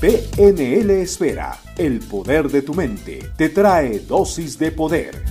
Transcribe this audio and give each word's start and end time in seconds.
PNL 0.00 1.02
Esfera, 1.02 1.58
el 1.76 1.98
poder 1.98 2.48
de 2.48 2.62
tu 2.62 2.72
mente, 2.72 3.18
te 3.36 3.50
trae 3.50 3.98
dosis 3.98 4.58
de 4.58 4.72
poder. 4.72 5.22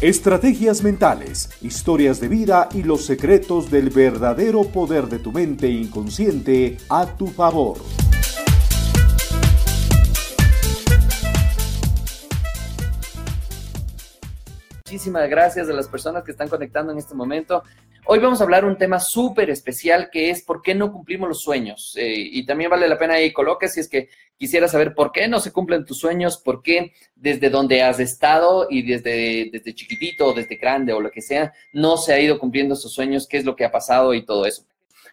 Estrategias 0.00 0.84
mentales, 0.84 1.50
historias 1.60 2.20
de 2.20 2.28
vida 2.28 2.68
y 2.72 2.84
los 2.84 3.04
secretos 3.04 3.68
del 3.68 3.90
verdadero 3.90 4.62
poder 4.62 5.08
de 5.08 5.18
tu 5.18 5.32
mente 5.32 5.66
inconsciente 5.66 6.78
a 6.88 7.04
tu 7.06 7.26
favor. 7.26 7.78
Muchísimas 14.84 15.28
gracias 15.28 15.68
a 15.68 15.72
las 15.72 15.88
personas 15.88 16.22
que 16.22 16.30
están 16.30 16.48
conectando 16.48 16.92
en 16.92 16.98
este 16.98 17.16
momento. 17.16 17.64
Hoy 18.04 18.18
vamos 18.18 18.40
a 18.40 18.44
hablar 18.44 18.64
un 18.64 18.76
tema 18.76 18.98
súper 18.98 19.48
especial 19.48 20.10
que 20.10 20.30
es 20.30 20.42
por 20.42 20.60
qué 20.60 20.74
no 20.74 20.90
cumplimos 20.90 21.28
los 21.28 21.40
sueños. 21.40 21.94
Eh, 21.96 22.14
y 22.16 22.44
también 22.44 22.68
vale 22.68 22.88
la 22.88 22.98
pena 22.98 23.14
ahí 23.14 23.32
coloque 23.32 23.68
si 23.68 23.78
es 23.78 23.88
que 23.88 24.08
quisiera 24.36 24.66
saber 24.66 24.92
por 24.92 25.12
qué 25.12 25.28
no 25.28 25.38
se 25.38 25.52
cumplen 25.52 25.84
tus 25.84 26.00
sueños, 26.00 26.36
por 26.36 26.62
qué 26.62 26.92
desde 27.14 27.48
donde 27.48 27.82
has 27.82 28.00
estado 28.00 28.66
y 28.68 28.82
desde, 28.82 29.50
desde 29.52 29.74
chiquitito, 29.74 30.32
desde 30.32 30.56
grande 30.56 30.92
o 30.92 31.00
lo 31.00 31.12
que 31.12 31.22
sea, 31.22 31.52
no 31.72 31.96
se 31.96 32.12
ha 32.12 32.20
ido 32.20 32.40
cumpliendo 32.40 32.74
esos 32.74 32.92
sueños, 32.92 33.28
qué 33.28 33.36
es 33.36 33.44
lo 33.44 33.54
que 33.54 33.64
ha 33.64 33.70
pasado 33.70 34.14
y 34.14 34.24
todo 34.24 34.46
eso. 34.46 34.64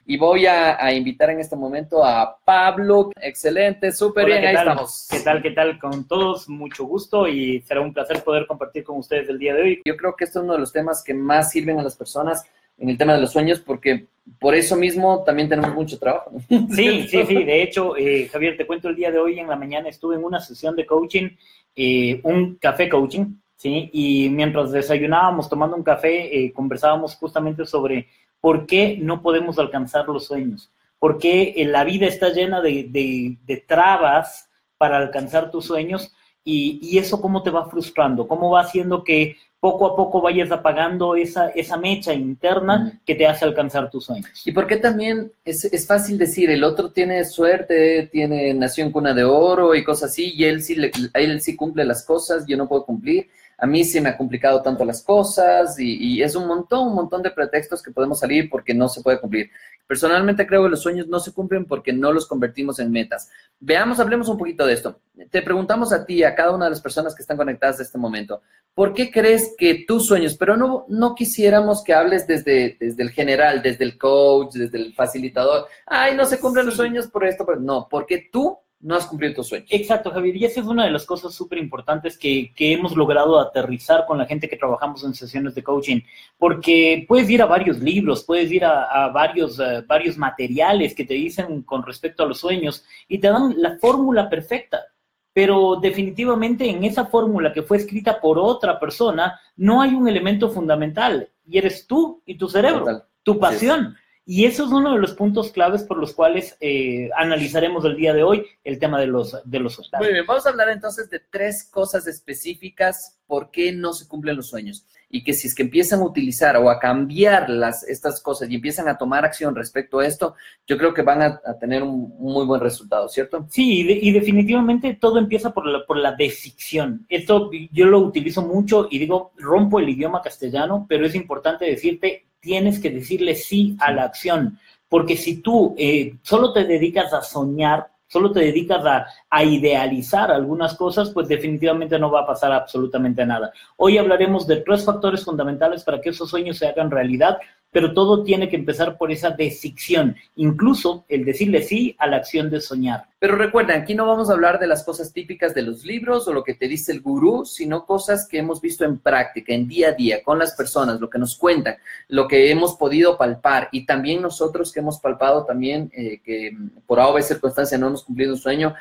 Y 0.08 0.18
voy 0.18 0.48
a, 0.48 0.92
invitar 0.92 1.30
en 1.30 1.40
este 1.40 1.56
momento 1.56 2.04
a 2.04 2.40
Pablo. 2.44 3.12
Excelente, 3.22 3.92
súper 3.92 4.26
bien, 4.26 4.44
ahí 4.44 4.56
estamos. 4.56 5.08
¿Qué 5.12 5.20
tal, 5.20 5.44
qué 5.44 5.52
tal 5.52 5.78
con 5.78 6.08
todos? 6.08 6.50
Mucho 6.50 6.86
gusto 6.86 7.28
y 7.28 7.62
será 7.62 7.82
un 7.82 7.94
placer 7.94 8.24
poder 8.24 8.48
compartir 8.48 8.84
con 8.84 8.98
ustedes 8.98 9.30
el 9.30 9.38
día 9.38 9.54
de 9.54 9.62
hoy. 9.62 9.82
Yo 9.86 9.96
creo 9.96 10.16
que 10.16 10.24
este 10.24 10.40
es 10.40 10.44
uno 10.44 10.54
de 10.54 10.60
los 10.60 10.74
temas 10.74 11.04
que 11.04 11.14
más 11.14 11.52
sirven 11.52 11.80
a 11.80 11.84
las 11.84 11.96
personas 11.96 12.44
en 12.80 12.90
el 12.90 12.98
tema 12.98 13.14
de 13.14 13.22
los 13.22 13.32
sueños, 13.32 13.60
porque 13.60 14.08
por 14.40 14.56
eso 14.56 14.76
mismo 14.76 15.24
también 15.24 15.50
tenemos 15.50 15.74
mucho 15.74 15.98
trabajo. 15.98 16.32
Sí, 16.70 17.08
sí, 17.08 17.26
sí. 17.26 17.44
De 17.44 17.62
hecho, 17.62 17.96
eh, 17.98 18.30
Javier, 18.32 18.58
te 18.58 18.66
cuento 18.66 18.90
el 18.90 18.96
día 18.96 19.12
de 19.12 19.20
hoy 19.20 19.40
en 19.40 19.48
la 19.48 19.56
mañana 19.56 19.90
estuve 19.90 20.16
en 20.16 20.24
una 20.24 20.40
sesión 20.40 20.76
de 20.76 20.86
coaching, 20.86 21.30
eh, 21.76 22.20
un 22.24 22.56
café 22.56 22.88
coaching, 22.88 23.36
¿sí? 23.56 23.90
Y 23.92 24.30
mientras 24.30 24.72
desayunábamos 24.72 25.50
tomando 25.50 25.76
un 25.76 25.84
café, 25.84 26.46
eh, 26.46 26.54
conversábamos 26.54 27.16
justamente 27.16 27.66
sobre 27.66 28.08
por 28.40 28.66
qué 28.66 28.98
no 29.00 29.22
podemos 29.22 29.60
alcanzar 29.60 30.08
los 30.08 30.26
sueños, 30.26 30.72
por 30.98 31.18
qué 31.18 31.54
la 31.68 31.84
vida 31.84 32.08
está 32.08 32.30
llena 32.30 32.62
de, 32.62 32.88
de, 32.90 33.58
trabas 33.68 34.50
para 34.78 34.98
alcanzar 34.98 35.52
tus 35.52 35.66
sueños 35.66 36.14
y, 36.44 36.80
y, 36.82 36.98
eso 36.98 37.22
cómo 37.22 37.44
te 37.44 37.50
va 37.50 37.70
frustrando, 37.70 38.28
cómo 38.28 38.50
va 38.50 38.62
haciendo 38.62 39.04
que 39.04 39.36
poco 39.60 39.88
a 39.88 39.96
poco 39.96 40.22
vayas 40.22 40.52
apagando 40.52 41.16
esa, 41.16 41.50
esa 41.50 41.78
mecha 41.78 42.14
interna 42.14 43.02
que 43.06 43.16
te 43.16 43.28
hace 43.28 43.44
alcanzar 43.44 43.90
tus 43.90 44.06
sueños. 44.06 44.30
Y 44.46 44.54
por 44.54 44.68
qué 44.68 44.78
también 44.78 45.34
es, 45.44 45.66
es, 45.66 45.86
fácil 45.86 46.18
decir, 46.18 46.50
el 46.50 46.64
otro 46.64 46.92
tiene 46.92 47.26
suerte, 47.26 48.08
tiene 48.12 48.54
nació 48.54 48.86
en 48.86 48.92
cuna 48.92 49.14
de 49.14 49.26
oro 49.26 49.76
y 49.76 49.84
cosas 49.84 50.12
así, 50.12 50.34
y 50.34 50.46
él 50.46 50.64
sí, 50.64 50.76
le, 50.76 50.92
él 51.14 51.42
sí 51.42 51.56
cumple 51.56 51.84
las 51.84 52.06
cosas, 52.06 52.46
yo 52.48 52.56
no 52.56 52.70
puedo 52.70 52.86
cumplir. 52.86 53.28
A 53.58 53.68
mí 53.68 53.84
sí 53.84 54.00
me 54.00 54.08
ha 54.08 54.18
complicado 54.18 54.62
tanto 54.62 54.86
las 54.86 55.04
cosas 55.04 55.78
y, 55.78 55.98
y 55.98 56.24
es 56.24 56.34
un 56.34 56.48
montón, 56.48 56.88
un 56.88 56.96
montón 56.96 57.22
de 57.22 57.32
pretextos 57.32 57.84
que 57.84 57.92
podemos 57.92 58.20
salir 58.20 58.50
porque 58.50 58.74
no 58.74 58.88
se 58.88 59.02
puede 59.02 59.20
cumplir. 59.20 59.50
Personalmente 59.90 60.46
creo 60.46 60.62
que 60.62 60.70
los 60.70 60.84
sueños 60.84 61.08
no 61.08 61.20
se 61.20 61.34
cumplen 61.34 61.66
porque 61.66 61.92
no 61.92 62.14
los 62.14 62.28
convertimos 62.28 62.78
en 62.78 62.92
metas. 62.92 63.32
Veamos, 63.60 64.00
hablemos 64.00 64.30
un 64.30 64.38
poquito 64.38 64.64
de 64.68 64.74
esto. 64.74 65.02
Te 65.32 65.42
preguntamos 65.42 65.92
a 65.92 66.06
ti, 66.06 66.24
a 66.24 66.36
cada 66.36 66.52
una 66.52 66.66
de 66.66 66.70
las 66.70 66.80
personas 66.80 67.16
que 67.16 67.24
están 67.24 67.38
conectadas 67.38 67.80
en 67.80 67.86
este 67.88 67.98
momento, 67.98 68.44
¿por 68.76 68.94
qué 68.94 69.10
crees 69.10 69.49
que 69.58 69.86
tus 69.88 70.08
sueños, 70.08 70.36
pero 70.38 70.58
no, 70.58 70.86
no 70.90 71.16
quisiéramos 71.16 71.84
que 71.84 71.94
hables 71.94 72.28
desde, 72.28 72.78
desde 72.80 73.04
el 73.04 73.12
general, 73.12 73.62
desde 73.62 73.84
el 73.86 73.98
coach, 73.98 74.54
desde 74.54 74.78
el 74.78 74.94
facilitador, 74.94 75.68
ay, 75.86 76.16
no 76.16 76.26
se 76.26 76.40
cumplen 76.40 76.66
los 76.66 76.76
sueños 76.76 77.08
por 77.08 77.26
esto, 77.26 77.46
pero 77.46 77.60
no, 77.60 77.88
porque 77.90 78.30
tú 78.32 78.58
no 78.82 78.96
has 78.96 79.08
cumplido 79.08 79.36
tu 79.36 79.44
sueño. 79.44 79.66
Exacto, 79.70 80.12
Javier. 80.12 80.38
Y 80.38 80.46
esa 80.46 80.62
es 80.62 80.66
una 80.66 80.86
de 80.86 80.92
las 80.92 81.06
cosas 81.06 81.34
súper 81.34 81.60
importantes 81.60 82.18
que, 82.18 82.54
que, 82.56 82.72
hemos 82.74 82.96
logrado 82.96 83.40
aterrizar 83.40 84.06
con 84.06 84.18
la 84.18 84.26
gente 84.26 84.48
que 84.48 84.56
trabajamos 84.56 85.04
en 85.04 85.14
sesiones 85.14 85.54
de 85.54 85.64
coaching. 85.64 86.00
Porque 86.38 87.06
puedes 87.08 87.30
ir 87.30 87.42
a 87.42 87.46
varios 87.46 87.80
libros, 87.80 88.24
puedes 88.24 88.52
ir 88.52 88.64
a, 88.64 88.84
a 88.84 89.10
varios, 89.10 89.60
uh, 89.60 89.84
varios 89.86 90.18
materiales 90.18 90.96
que 90.96 91.06
te 91.06 91.14
dicen 91.14 91.64
con 91.64 91.84
respecto 91.84 92.24
a 92.24 92.28
los 92.28 92.40
sueños 92.40 92.86
y 93.08 93.18
te 93.20 93.28
dan 93.28 93.54
la 93.58 93.78
fórmula 93.78 94.30
perfecta. 94.30 94.86
Pero 95.34 95.78
definitivamente 95.82 96.70
en 96.70 96.84
esa 96.84 97.06
fórmula 97.06 97.54
que 97.54 97.64
fue 97.64 97.78
escrita 97.78 98.20
por 98.20 98.40
otra 98.40 98.80
persona 98.80 99.40
no 99.56 99.82
hay 99.82 99.94
un 99.94 100.08
elemento 100.08 100.50
fundamental 100.50 101.30
y 101.46 101.58
eres 101.58 101.86
tú 101.88 102.22
y 102.26 102.38
tu 102.38 102.48
cerebro, 102.48 102.80
Total. 102.80 103.04
tu 103.24 103.40
pasión. 103.40 103.96
Y 104.32 104.46
eso 104.46 104.66
es 104.66 104.72
uno 104.72 104.94
de 104.94 105.00
los 105.00 105.16
puntos 105.16 105.52
claves 105.52 105.82
por 105.82 105.98
los 105.98 106.14
cuales 106.14 106.56
eh, 106.62 107.10
analizaremos 107.18 107.84
el 107.86 107.96
día 107.96 108.14
de 108.14 108.22
hoy 108.22 108.46
el 108.64 108.78
tema 108.78 109.00
de 109.00 109.08
los, 109.08 109.36
de 109.44 109.60
los. 109.60 109.82
Muy 109.98 110.14
bien, 110.14 110.24
vamos 110.28 110.46
a 110.46 110.50
hablar 110.50 110.70
entonces 110.70 111.10
de 111.10 111.20
tres 111.20 111.64
cosas 111.64 112.06
específicas 112.06 113.20
por 113.26 113.50
qué 113.50 113.72
no 113.72 113.92
se 113.92 114.08
cumplen 114.08 114.36
los 114.36 114.48
sueños. 114.48 114.86
Y 115.10 115.24
que 115.24 115.34
si 115.34 115.48
es 115.48 115.56
que 115.56 115.64
empiezan 115.64 116.02
a 116.02 116.06
utilizar 116.06 116.58
o 116.58 116.70
a 116.70 116.78
cambiar 116.78 117.50
las, 117.50 117.82
estas 117.88 118.22
cosas 118.22 118.52
y 118.52 118.56
empiezan 118.56 118.88
a 118.88 119.00
tomar 119.00 119.26
acción 119.26 119.56
respecto 119.56 119.98
a 119.98 120.06
esto, 120.06 120.36
yo 120.68 120.78
creo 120.78 120.94
que 120.94 121.02
van 121.02 121.24
a, 121.24 121.42
a 121.44 121.58
tener 121.58 121.82
un, 121.82 122.14
un, 122.20 122.34
muy 122.34 122.46
buen 122.46 122.62
resultado, 122.62 123.10
¿cierto? 123.10 123.48
Sí, 123.50 123.80
y, 123.80 123.84
de, 123.84 123.94
y, 123.94 124.12
definitivamente 124.12 124.94
todo 124.94 125.18
empieza 125.18 125.56
por 125.56 125.66
la, 125.66 125.84
por 125.88 125.98
la 125.98 126.12
desicción. 126.12 127.04
Esto 127.10 127.50
yo 127.72 127.88
lo 127.88 127.98
utilizo 128.02 128.44
mucho 128.44 128.88
y 128.92 129.00
digo, 129.00 129.32
rompo 129.38 129.80
el 129.80 129.90
idioma 129.90 130.22
castellano, 130.22 130.86
pero 130.88 131.08
es 131.08 131.16
importante 131.16 131.66
decirte 131.66 132.29
tienes 132.40 132.80
que 132.80 132.90
decirle 132.90 133.36
sí 133.36 133.76
a 133.80 133.92
la 133.92 134.04
acción, 134.04 134.60
porque 134.88 135.18
si 135.18 135.42
tú 135.42 135.76
eh, 135.78 136.16
solo 136.22 136.54
te 136.54 136.66
dedicas 136.66 137.14
a 137.14 137.22
soñar, 137.22 137.88
solo 138.08 138.32
te 138.32 138.40
dedicas 138.40 138.84
a, 138.86 139.06
a, 139.30 139.44
idealizar 139.44 140.32
algunas 140.32 140.76
cosas, 140.76 141.12
pues 141.12 141.28
definitivamente 141.28 142.00
no 142.00 142.10
va 142.10 142.22
a 142.22 142.28
pasar 142.28 142.52
absolutamente 142.52 143.24
nada. 143.26 143.52
Hoy 143.78 144.00
hablaremos 144.00 144.48
de 144.48 144.58
tres 144.58 144.84
factores 144.84 145.24
fundamentales 145.24 145.84
para 145.84 146.02
que 146.02 146.10
esos 146.10 146.30
sueños 146.30 146.58
se 146.58 146.68
hagan 146.68 146.90
realidad, 146.90 147.38
pero 147.72 147.94
todo 147.94 148.24
tiene 148.24 148.50
que 148.50 148.56
empezar 148.56 148.98
por 148.98 149.12
esa 149.12 149.32
decisión, 149.32 150.16
incluso 150.36 151.06
el 151.08 151.26
decirle 151.26 151.62
sí 151.62 151.96
a 152.00 152.08
la 152.08 152.18
acción 152.18 152.50
de 152.50 152.62
soñar. 152.62 153.06
Pero 153.20 153.36
recuerden, 153.36 153.82
aquí 153.82 153.96
no 153.96 154.08
vamos 154.08 154.30
a 154.30 154.34
hablar 154.34 154.60
de 154.60 154.68
las 154.68 154.84
cosas 154.84 155.14
típicas 155.14 155.54
de 155.54 155.62
los 155.62 155.84
libros 155.84 156.28
o 156.28 156.34
lo 156.34 156.44
que 156.44 156.54
te 156.54 156.68
dice 156.68 156.92
el 156.92 157.02
gurú, 157.02 157.46
sino 157.46 157.86
cosas 157.86 158.28
que 158.28 158.40
hemos 158.40 158.62
visto 158.62 158.86
en 158.86 158.98
práctica, 159.00 159.54
en 159.54 159.68
día 159.68 159.90
a 159.90 159.92
día, 159.92 160.24
con 160.24 160.40
las 160.40 160.56
personas, 160.56 161.00
lo 161.00 161.10
que 161.10 161.20
nos 161.20 161.38
cuentan, 161.38 161.76
lo 162.08 162.28
que 162.28 162.50
hemos 162.50 162.76
podido 162.76 163.18
palpar 163.18 163.70
y 163.72 163.86
también 163.86 164.22
nosotros 164.22 164.72
que 164.72 164.80
hemos 164.80 165.00
palpado 165.00 165.46
también 165.46 165.92
eh, 165.94 166.22
que 166.24 166.58
por 166.88 167.00
A 167.00 167.08
o 167.08 167.22
circunstancia 167.22 167.78
no 167.78 167.88
hemos 167.88 168.04
cumplido 168.04 168.34
un 168.34 168.40
sueño, 168.40 168.74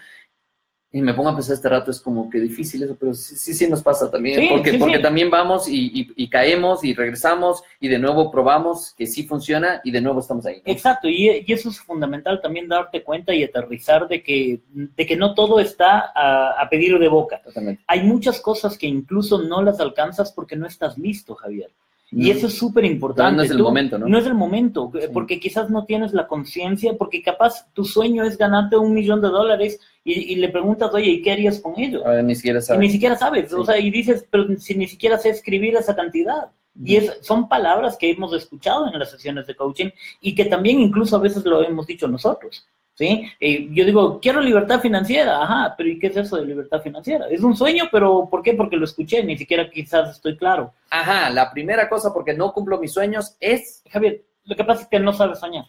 y 0.90 1.02
me 1.02 1.12
pongo 1.12 1.28
a 1.28 1.34
pensar 1.34 1.54
este 1.54 1.68
rato, 1.68 1.90
es 1.90 2.00
como 2.00 2.30
que 2.30 2.40
difícil 2.40 2.82
eso, 2.82 2.96
pero 2.98 3.12
sí, 3.12 3.36
sí, 3.36 3.52
sí 3.52 3.68
nos 3.68 3.82
pasa 3.82 4.10
también, 4.10 4.40
sí, 4.40 4.48
porque, 4.50 4.70
sí, 4.70 4.78
porque 4.78 4.98
también 4.98 5.30
vamos 5.30 5.68
y, 5.68 5.90
y, 5.92 6.12
y, 6.16 6.30
caemos 6.30 6.82
y 6.82 6.94
regresamos 6.94 7.62
y 7.78 7.88
de 7.88 7.98
nuevo 7.98 8.30
probamos 8.30 8.94
que 8.96 9.06
sí 9.06 9.24
funciona 9.24 9.82
y 9.84 9.90
de 9.90 10.00
nuevo 10.00 10.20
estamos 10.20 10.46
ahí. 10.46 10.62
¿no? 10.64 10.72
Exacto, 10.72 11.08
y, 11.08 11.44
y, 11.46 11.52
eso 11.52 11.68
es 11.68 11.78
fundamental 11.78 12.40
también 12.40 12.68
darte 12.68 13.02
cuenta 13.02 13.34
y 13.34 13.44
aterrizar 13.44 14.08
de 14.08 14.22
que, 14.22 14.60
de 14.72 15.06
que 15.06 15.16
no 15.16 15.34
todo 15.34 15.60
está 15.60 16.10
a, 16.14 16.52
a 16.58 16.68
pedir 16.70 16.98
de 16.98 17.08
boca. 17.08 17.42
Totalmente. 17.42 17.82
Hay 17.86 18.02
muchas 18.04 18.40
cosas 18.40 18.78
que 18.78 18.86
incluso 18.86 19.42
no 19.42 19.62
las 19.62 19.80
alcanzas 19.80 20.32
porque 20.32 20.56
no 20.56 20.66
estás 20.66 20.96
listo, 20.96 21.34
Javier. 21.34 21.70
Y 22.10 22.30
eso 22.30 22.46
es 22.46 22.54
súper 22.56 22.84
importante. 22.84 23.36
No 23.36 23.42
es 23.42 23.50
el 23.50 23.58
Tú, 23.58 23.64
momento, 23.64 23.98
¿no? 23.98 24.08
No 24.08 24.18
es 24.18 24.26
el 24.26 24.34
momento, 24.34 24.90
sí. 24.94 25.08
porque 25.12 25.38
quizás 25.38 25.68
no 25.68 25.84
tienes 25.84 26.14
la 26.14 26.26
conciencia, 26.26 26.96
porque 26.96 27.22
capaz 27.22 27.70
tu 27.74 27.84
sueño 27.84 28.24
es 28.24 28.38
ganarte 28.38 28.76
un 28.76 28.94
millón 28.94 29.20
de 29.20 29.28
dólares 29.28 29.78
y, 30.04 30.32
y, 30.32 30.36
le 30.36 30.48
preguntas, 30.48 30.92
oye, 30.94 31.10
¿y 31.10 31.22
qué 31.22 31.32
harías 31.32 31.60
con 31.60 31.78
ello? 31.78 32.04
Ver, 32.04 32.24
ni 32.24 32.34
siquiera 32.34 32.62
sabes. 32.62 32.82
Y 32.82 32.86
ni 32.86 32.92
siquiera 32.92 33.16
sabes, 33.16 33.50
sí. 33.50 33.56
o 33.56 33.64
sea, 33.64 33.78
y 33.78 33.90
dices, 33.90 34.26
pero 34.30 34.56
si 34.56 34.74
ni 34.74 34.86
siquiera 34.86 35.18
sé 35.18 35.30
escribir 35.30 35.76
esa 35.76 35.94
cantidad. 35.94 36.50
Y 36.80 36.96
es, 36.96 37.18
son 37.22 37.48
palabras 37.48 37.96
que 37.98 38.10
hemos 38.10 38.32
escuchado 38.32 38.86
en 38.86 38.98
las 38.98 39.10
sesiones 39.10 39.46
de 39.46 39.56
coaching 39.56 39.90
y 40.20 40.34
que 40.34 40.44
también 40.44 40.78
incluso 40.80 41.16
a 41.16 41.20
veces 41.20 41.44
lo 41.44 41.62
hemos 41.62 41.86
dicho 41.86 42.06
nosotros. 42.06 42.66
¿Sí? 42.98 43.30
Eh, 43.38 43.68
yo 43.70 43.84
digo, 43.84 44.18
quiero 44.20 44.40
libertad 44.40 44.80
financiera, 44.80 45.40
ajá, 45.40 45.74
pero 45.78 45.88
¿y 45.88 46.00
qué 46.00 46.08
es 46.08 46.16
eso 46.16 46.36
de 46.36 46.44
libertad 46.44 46.82
financiera? 46.82 47.28
Es 47.30 47.44
un 47.44 47.56
sueño, 47.56 47.84
pero 47.92 48.28
¿por 48.28 48.42
qué? 48.42 48.54
Porque 48.54 48.76
lo 48.76 48.84
escuché, 48.84 49.22
ni 49.22 49.38
siquiera 49.38 49.70
quizás 49.70 50.16
estoy 50.16 50.36
claro. 50.36 50.74
Ajá, 50.90 51.30
la 51.30 51.52
primera 51.52 51.88
cosa 51.88 52.12
porque 52.12 52.34
no 52.34 52.52
cumplo 52.52 52.76
mis 52.78 52.92
sueños 52.92 53.36
es... 53.38 53.84
Javier, 53.88 54.24
lo 54.42 54.56
que 54.56 54.64
pasa 54.64 54.82
es 54.82 54.88
que 54.88 54.98
no 54.98 55.12
sabes 55.12 55.38
soñar. 55.38 55.66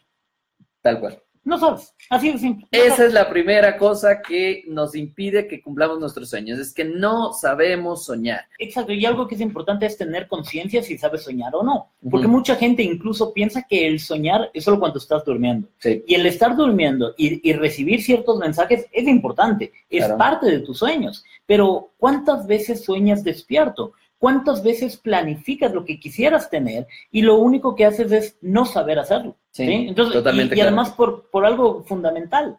Tal 0.82 1.00
cual. 1.00 1.22
No 1.44 1.58
sabes, 1.58 1.96
así 2.10 2.32
de 2.32 2.38
simple. 2.38 2.68
No 2.72 2.80
Esa 2.80 3.06
es 3.06 3.14
la 3.14 3.30
primera 3.30 3.78
cosa 3.78 4.22
que 4.22 4.64
nos 4.68 4.96
impide 4.96 5.48
que 5.48 5.62
cumplamos 5.62 6.00
nuestros 6.00 6.30
sueños, 6.30 6.60
es 6.60 6.74
que 6.74 6.84
no 6.84 7.34
sabemos 7.34 8.06
soñar. 8.06 8.42
Exacto, 8.58 8.94
y 8.94 9.06
algo 9.06 9.28
que 9.28 9.36
es 9.36 9.42
importante 9.42 9.86
es 9.86 9.98
tener 9.98 10.28
conciencia 10.28 10.84
si 10.84 10.98
sabes 10.98 11.24
soñar 11.24 11.56
o 11.56 11.64
no, 11.64 11.92
porque 12.10 12.28
uh 12.28 12.30
-huh. 12.30 12.34
mucha 12.34 12.56
gente 12.56 12.84
incluso 12.84 13.34
piensa 13.34 13.66
que 13.68 13.88
el 13.88 14.00
soñar 14.00 14.50
es 14.54 14.64
solo 14.64 14.80
cuando 14.80 15.00
estás 15.00 15.24
durmiendo. 15.26 15.68
Sí. 15.80 16.04
Y 16.08 16.16
el 16.16 16.26
estar 16.26 16.56
durmiendo 16.56 17.14
y, 17.18 17.50
y, 17.50 17.54
recibir 17.54 18.02
ciertos 18.02 18.38
mensajes 18.38 18.86
es 18.92 19.08
importante, 19.08 19.72
es 19.90 20.06
claro. 20.06 20.18
parte 20.18 20.46
de 20.48 20.60
tus 20.60 20.78
sueños, 20.78 21.24
pero 21.46 21.92
¿cuántas 21.98 22.46
veces 22.48 22.84
sueñas 22.84 23.24
despierto? 23.24 23.94
¿Cuántas 24.20 24.62
veces 24.64 24.98
planificas 24.98 25.74
lo 25.74 25.86
que 25.86 26.00
quisieras 26.00 26.50
tener 26.50 26.86
y 27.10 27.22
lo 27.22 27.38
único 27.38 27.74
que 27.74 27.86
haces 27.86 28.12
es 28.12 28.38
no 28.42 28.66
saber 28.66 29.00
hacerlo? 29.00 29.38
Sí, 29.52 29.66
¿sí? 29.66 29.86
Entonces, 29.88 30.14
totalmente 30.14 30.56
y, 30.56 30.58
y 30.58 30.62
además 30.62 30.92
por, 30.92 31.30
por 31.32 31.46
algo 31.46 31.84
fundamental. 31.86 32.58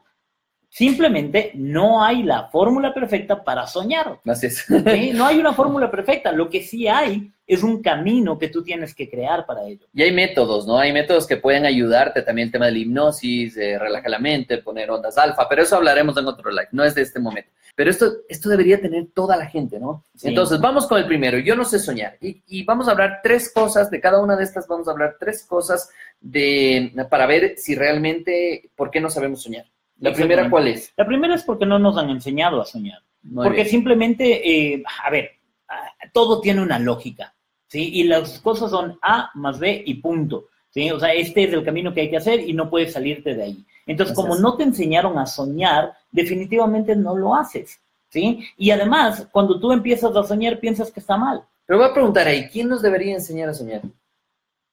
Simplemente 0.73 1.51
no 1.55 2.03
hay 2.03 2.23
la 2.23 2.49
fórmula 2.49 2.95
perfecta 2.95 3.43
para 3.43 3.67
soñar. 3.67 4.21
Así 4.25 4.47
es. 4.47 4.65
¿sí? 4.67 5.11
No 5.13 5.27
hay 5.27 5.39
una 5.39 5.53
fórmula 5.55 5.91
perfecta. 5.91 6.33
Lo 6.33 6.49
que 6.49 6.63
sí 6.63 6.89
hay 6.89 7.31
es 7.45 7.65
un 7.65 7.83
camino 7.83 8.39
que 8.39 8.49
tú 8.49 8.63
tienes 8.63 8.95
que 8.95 9.11
crear 9.11 9.45
para 9.45 9.65
ello. 9.65 9.87
Y 9.93 10.03
hay 10.03 10.13
métodos, 10.13 10.69
¿no? 10.69 10.79
Hay 10.79 10.93
métodos 10.93 11.27
que 11.27 11.37
pueden 11.37 11.67
ayudarte, 11.67 12.23
también 12.23 12.47
el 12.47 12.53
tema 12.53 12.67
de 12.67 12.73
la 12.73 12.79
hipnosis, 12.79 13.57
de 13.57 13.77
relajar 13.77 14.11
la 14.13 14.21
mente, 14.21 14.59
poner 14.59 14.89
ondas 14.91 15.19
alfa, 15.19 15.49
pero 15.49 15.63
eso 15.63 15.75
hablaremos 15.75 16.17
en 16.17 16.27
otro 16.27 16.51
live, 16.53 16.69
no 16.71 16.85
es 16.85 16.95
de 16.95 17.03
este 17.03 17.19
momento. 17.19 17.51
Pero 17.81 17.93
esto, 17.93 18.13
esto 18.29 18.51
debería 18.51 18.79
tener 18.79 19.07
toda 19.15 19.39
la 19.39 19.47
gente, 19.47 19.81
¿no? 19.81 20.05
Sí. 20.15 20.29
Entonces, 20.29 20.61
vamos 20.61 20.87
con 20.87 20.99
el 20.99 21.07
primero, 21.07 21.39
yo 21.39 21.57
no 21.57 21.65
sé 21.65 21.79
soñar. 21.79 22.19
Y, 22.21 22.43
y 22.47 22.63
vamos 22.63 22.87
a 22.87 22.91
hablar 22.91 23.21
tres 23.23 23.51
cosas, 23.55 23.91
de 23.91 23.99
cada 24.03 24.21
una 24.21 24.37
de 24.37 24.45
estas 24.45 24.69
vamos 24.69 24.87
a 24.87 24.91
hablar 24.91 25.17
tres 25.19 25.47
cosas 25.47 25.89
de, 26.21 26.93
para 27.09 27.25
ver 27.25 27.55
si 27.57 27.75
realmente, 27.75 28.69
¿por 28.77 28.91
qué 28.91 29.01
no 29.01 29.09
sabemos 29.09 29.43
soñar? 29.43 29.65
La 29.99 30.13
primera. 30.13 30.51
¿cuál 30.51 30.69
es? 30.69 30.93
La 30.95 31.07
primera 31.07 31.35
es 31.35 31.43
porque 31.43 31.65
no 31.65 31.79
nos 31.79 31.97
han 31.97 32.11
enseñado 32.11 32.61
a 32.61 32.67
soñar. 32.67 32.99
Muy 33.23 33.45
porque 33.45 33.63
bien. 33.63 33.71
simplemente, 33.71 34.75
eh, 34.75 34.83
a 35.03 35.09
ver, 35.09 35.31
ah, 35.67 35.91
todo 36.13 36.43
tiene 36.43 36.61
una 36.61 36.79
lógica, 36.79 37.35
¿sí? 37.67 37.93
Y 37.95 38.03
las 38.03 38.41
cosas 38.41 38.73
son 38.73 38.99
A 39.01 39.31
más 39.37 39.59
B 39.59 39.85
y 39.87 39.95
punto, 39.95 40.49
¿sí? 40.69 40.91
O 40.91 41.01
sea, 41.01 41.15
este 41.15 41.45
es 41.45 41.53
el 41.55 41.65
camino 41.65 41.95
que 41.95 42.03
hay 42.03 42.11
que 42.11 42.19
hacer 42.19 42.47
y 42.47 42.53
no 42.53 42.69
puedes 42.69 42.93
salirte 42.93 43.35
de 43.35 43.43
ahí. 43.43 43.65
Entonces, 43.87 44.15
como 44.15 44.37
no 44.37 44.57
te 44.57 44.63
enseñaron 44.63 45.19
a 45.19 45.27
soñar, 45.27 45.95
definitivamente 46.11 46.95
no 46.95 47.17
lo 47.17 47.35
haces, 47.35 47.81
¿sí? 48.09 48.45
Y 48.57 48.71
además, 48.71 49.27
cuando 49.33 49.59
tú 49.59 49.73
empiezas 49.73 50.15
a 50.15 50.23
soñar, 50.23 50.61
piensas 50.61 50.91
que 50.91 51.01
está 51.01 51.17
mal. 51.17 51.45
Pero 51.67 51.79
voy 51.79 51.89
a 51.89 51.95
preguntar 51.95 52.27
ahí, 52.27 52.49
¿quién 52.49 52.69
nos 52.69 52.83
debería 52.83 53.15
enseñar 53.15 53.49
a 53.49 53.55
soñar? 53.55 53.83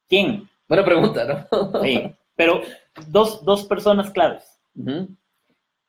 ¿Quién? 0.07 0.49
Buena 0.67 0.83
pregunta, 0.83 1.47
¿no? 1.51 1.81
Sí. 1.83 2.13
Pero 2.35 2.61
dos, 3.07 3.43
dos 3.43 3.65
personas 3.65 4.11
claves, 4.11 4.43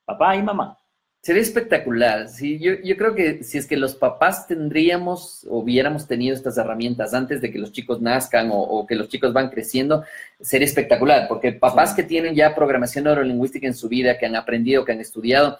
papá 0.05 0.37
y 0.37 0.43
mamá. 0.43 0.78
Sería 1.21 1.43
espectacular. 1.43 2.29
Sí, 2.29 2.59
yo, 2.59 2.75
yo 2.83 2.97
creo 2.97 3.15
que 3.15 3.43
si 3.43 3.59
es 3.59 3.67
que 3.67 3.77
los 3.77 3.95
papás 3.97 4.47
tendríamos 4.47 5.45
o 5.51 5.59
hubiéramos 5.59 6.07
tenido 6.07 6.35
estas 6.35 6.57
herramientas 6.57 7.13
antes 7.13 7.41
de 7.41 7.51
que 7.51 7.59
los 7.59 7.73
chicos 7.73 8.01
nazcan 8.01 8.51
o, 8.51 8.59
o 8.61 8.87
que 8.87 8.95
los 8.95 9.09
chicos 9.09 9.33
van 9.33 9.51
creciendo, 9.51 10.05
sería 10.41 10.67
espectacular, 10.67 11.27
porque 11.29 11.53
papás 11.53 11.91
Sí. 11.91 11.97
que 11.97 12.03
tienen 12.05 12.35
ya 12.35 12.55
programación 12.55 13.05
neurolingüística 13.05 13.67
en 13.67 13.75
su 13.75 13.89
vida, 13.89 14.17
que 14.17 14.27
han 14.27 14.37
aprendido, 14.37 14.85
que 14.85 14.93
han 14.93 15.01
estudiado, 15.01 15.59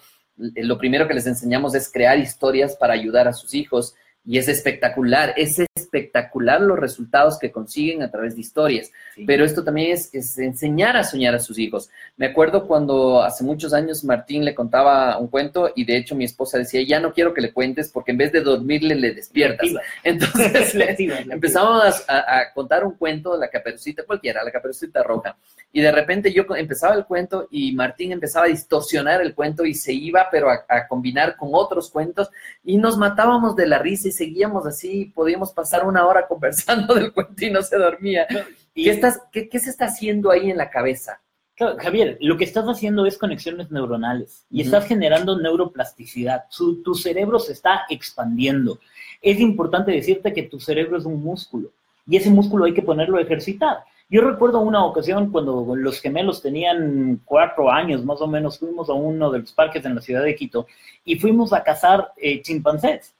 eh, 0.55 0.63
lo 0.63 0.77
primero 0.77 1.07
que 1.07 1.13
les 1.13 1.27
enseñamos 1.27 1.75
es 1.75 1.91
crear 1.91 2.17
historias 2.17 2.75
para 2.75 2.93
ayudar 2.93 3.27
a 3.27 3.33
sus 3.33 3.53
hijos 3.53 3.93
y 4.29 4.37
es 4.37 4.47
espectacular, 4.47 5.33
es 5.37 5.57
espectacular 5.73 6.61
los 6.61 6.77
resultados 6.77 7.39
que 7.39 7.51
consiguen 7.51 8.03
a 8.03 8.11
través 8.11 8.35
de 8.35 8.41
historias. 8.41 8.91
Sí. 9.15 9.23
Pero 9.25 9.43
esto 9.43 9.63
también 9.63 9.91
es, 9.91 10.13
es 10.13 10.37
enseñar 10.37 10.95
a 10.95 11.03
soñar 11.03 11.33
a 11.33 11.39
sus 11.39 11.57
hijos. 11.57 11.89
Me 12.15 12.27
acuerdo 12.27 12.67
cuando 12.67 13.23
hace 13.23 13.43
muchos 13.43 13.73
años 13.73 14.03
Martín 14.03 14.45
le 14.45 14.53
contaba 14.53 15.17
un 15.17 15.29
cuento 15.29 15.71
y 15.75 15.83
de 15.83 15.97
hecho 15.97 16.13
mi 16.13 16.25
esposa 16.25 16.59
decía, 16.59 16.83
ya 16.83 16.99
no 16.99 17.11
quiero 17.11 17.33
que 17.33 17.41
le 17.41 17.51
cuentes 17.51 17.89
porque 17.89 18.11
en 18.11 18.19
vez 18.19 18.31
de 18.31 18.41
dormirle 18.41 18.93
le 18.93 19.15
despiertas. 19.15 19.63
Lectiva. 19.63 19.81
Entonces 20.03 20.73
Lectiva, 20.75 21.15
lectiva. 21.15 21.33
empezamos 21.33 22.05
a, 22.07 22.39
a 22.39 22.53
contar 22.53 22.85
un 22.85 22.93
cuento 22.97 23.35
la 23.35 23.49
caperucita, 23.49 24.03
cualquiera, 24.03 24.43
la 24.43 24.51
caperucita 24.51 25.01
roja. 25.01 25.37
Y 25.73 25.81
de 25.81 25.91
repente 25.91 26.31
yo 26.31 26.43
empezaba 26.55 26.93
el 26.93 27.05
cuento 27.05 27.47
y 27.49 27.71
Martín 27.71 28.11
empezaba 28.11 28.45
a 28.45 28.49
distorsionar 28.49 29.21
el 29.21 29.33
cuento 29.33 29.65
y 29.65 29.73
se 29.73 29.91
iba, 29.91 30.27
pero 30.29 30.51
a, 30.51 30.65
a 30.69 30.87
combinar 30.87 31.35
con 31.35 31.49
otros 31.53 31.89
cuentos 31.89 32.29
y 32.63 32.77
nos 32.77 32.95
matábamos 32.95 33.55
de 33.55 33.65
la 33.65 33.79
risa 33.79 34.07
y 34.07 34.18
seguíamos 34.19 34.65
así, 34.67 35.05
podíamos 35.15 35.51
pasar 35.53 35.85
una 35.87 36.05
hora 36.05 36.27
conversando 36.27 36.93
del 36.97 37.11
cuento 37.13 37.43
y 37.45 37.49
no 37.49 37.61
se 37.63 37.77
dormía. 37.77 38.27
Y- 38.75 38.83
¿Qué, 38.83 38.91
estás, 38.91 39.21
qué, 39.31 39.49
qué 39.49 39.59
se 39.59 39.69
está 39.71 39.85
haciendo 39.85 40.29
ahí 40.29 40.51
en 40.51 40.57
la 40.57 40.69
cabeza? 40.69 41.19
Claro, 41.55 41.75
Javier, 41.77 42.17
lo 42.21 42.37
que 42.37 42.45
estás 42.45 42.63
haciendo 42.65 43.05
es 43.05 43.17
conexiones 43.17 43.69
neuronales 43.69 44.45
y 44.49 44.61
estás 44.61 44.85
generando 44.85 45.37
neuroplasticidad. 45.39 46.43
Su- 46.49 46.81
tu 46.83 46.93
cerebro 46.95 47.37
se 47.39 47.51
está 47.53 47.81
expandiendo. 47.89 48.79
Es 49.21 49.39
importante 49.39 49.91
decirte 49.91 50.33
que 50.33 50.43
tu 50.43 50.59
cerebro 50.59 50.97
es 50.97 51.05
un 51.05 51.21
músculo 51.21 51.71
y 52.07 52.15
ese 52.17 52.29
músculo 52.29 52.65
hay 52.65 52.73
que 52.73 52.81
ponerlo 52.81 53.17
a 53.17 53.21
ejercitar. 53.21 53.79
Yo 54.11 54.21
recuerdo 54.21 54.59
una 54.61 54.83
ocasión 54.85 55.31
cuando 55.31 55.75
los 55.75 55.99
gemelos 56.01 56.41
tenían 56.41 57.19
cuatro 57.25 57.69
años, 57.69 58.03
más 58.03 58.19
o 58.21 58.27
menos, 58.27 58.57
fuimos 58.57 58.89
a 58.89 58.93
uno 58.93 59.29
de 59.29 59.39
los 59.39 59.51
parques 59.51 59.85
en 59.85 59.93
la 59.95 60.01
ciudad 60.01 60.23
de 60.23 60.35
Quito 60.35 60.65
y 61.05 61.19
fuimos 61.19 61.53
a 61.53 61.61
cazar 61.63 62.11
eh, 62.17 62.41
chimpancés. 62.41 63.13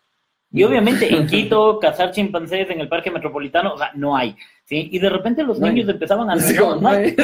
Y 0.52 0.64
obviamente 0.64 1.14
en 1.14 1.28
Quito, 1.28 1.78
cazar 1.80 2.12
chimpancés 2.12 2.70
en 2.72 2.80
el 2.82 2.88
parque 2.88 3.12
metropolitano, 3.12 3.74
o 3.74 3.78
sea, 3.78 3.92
no 3.94 4.16
hay. 4.18 4.36
¿sí? 4.66 4.90
Y 4.92 4.98
de 5.00 5.10
repente 5.10 5.44
los 5.44 5.60
No 5.60 5.68
niños 5.68 5.88
empezaban 5.90 6.30
a... 6.30 6.36
Sí, 6.40 6.56
no, 6.56 6.76
no 6.76 6.90
hay. 6.90 7.16
¿no? 7.16 7.24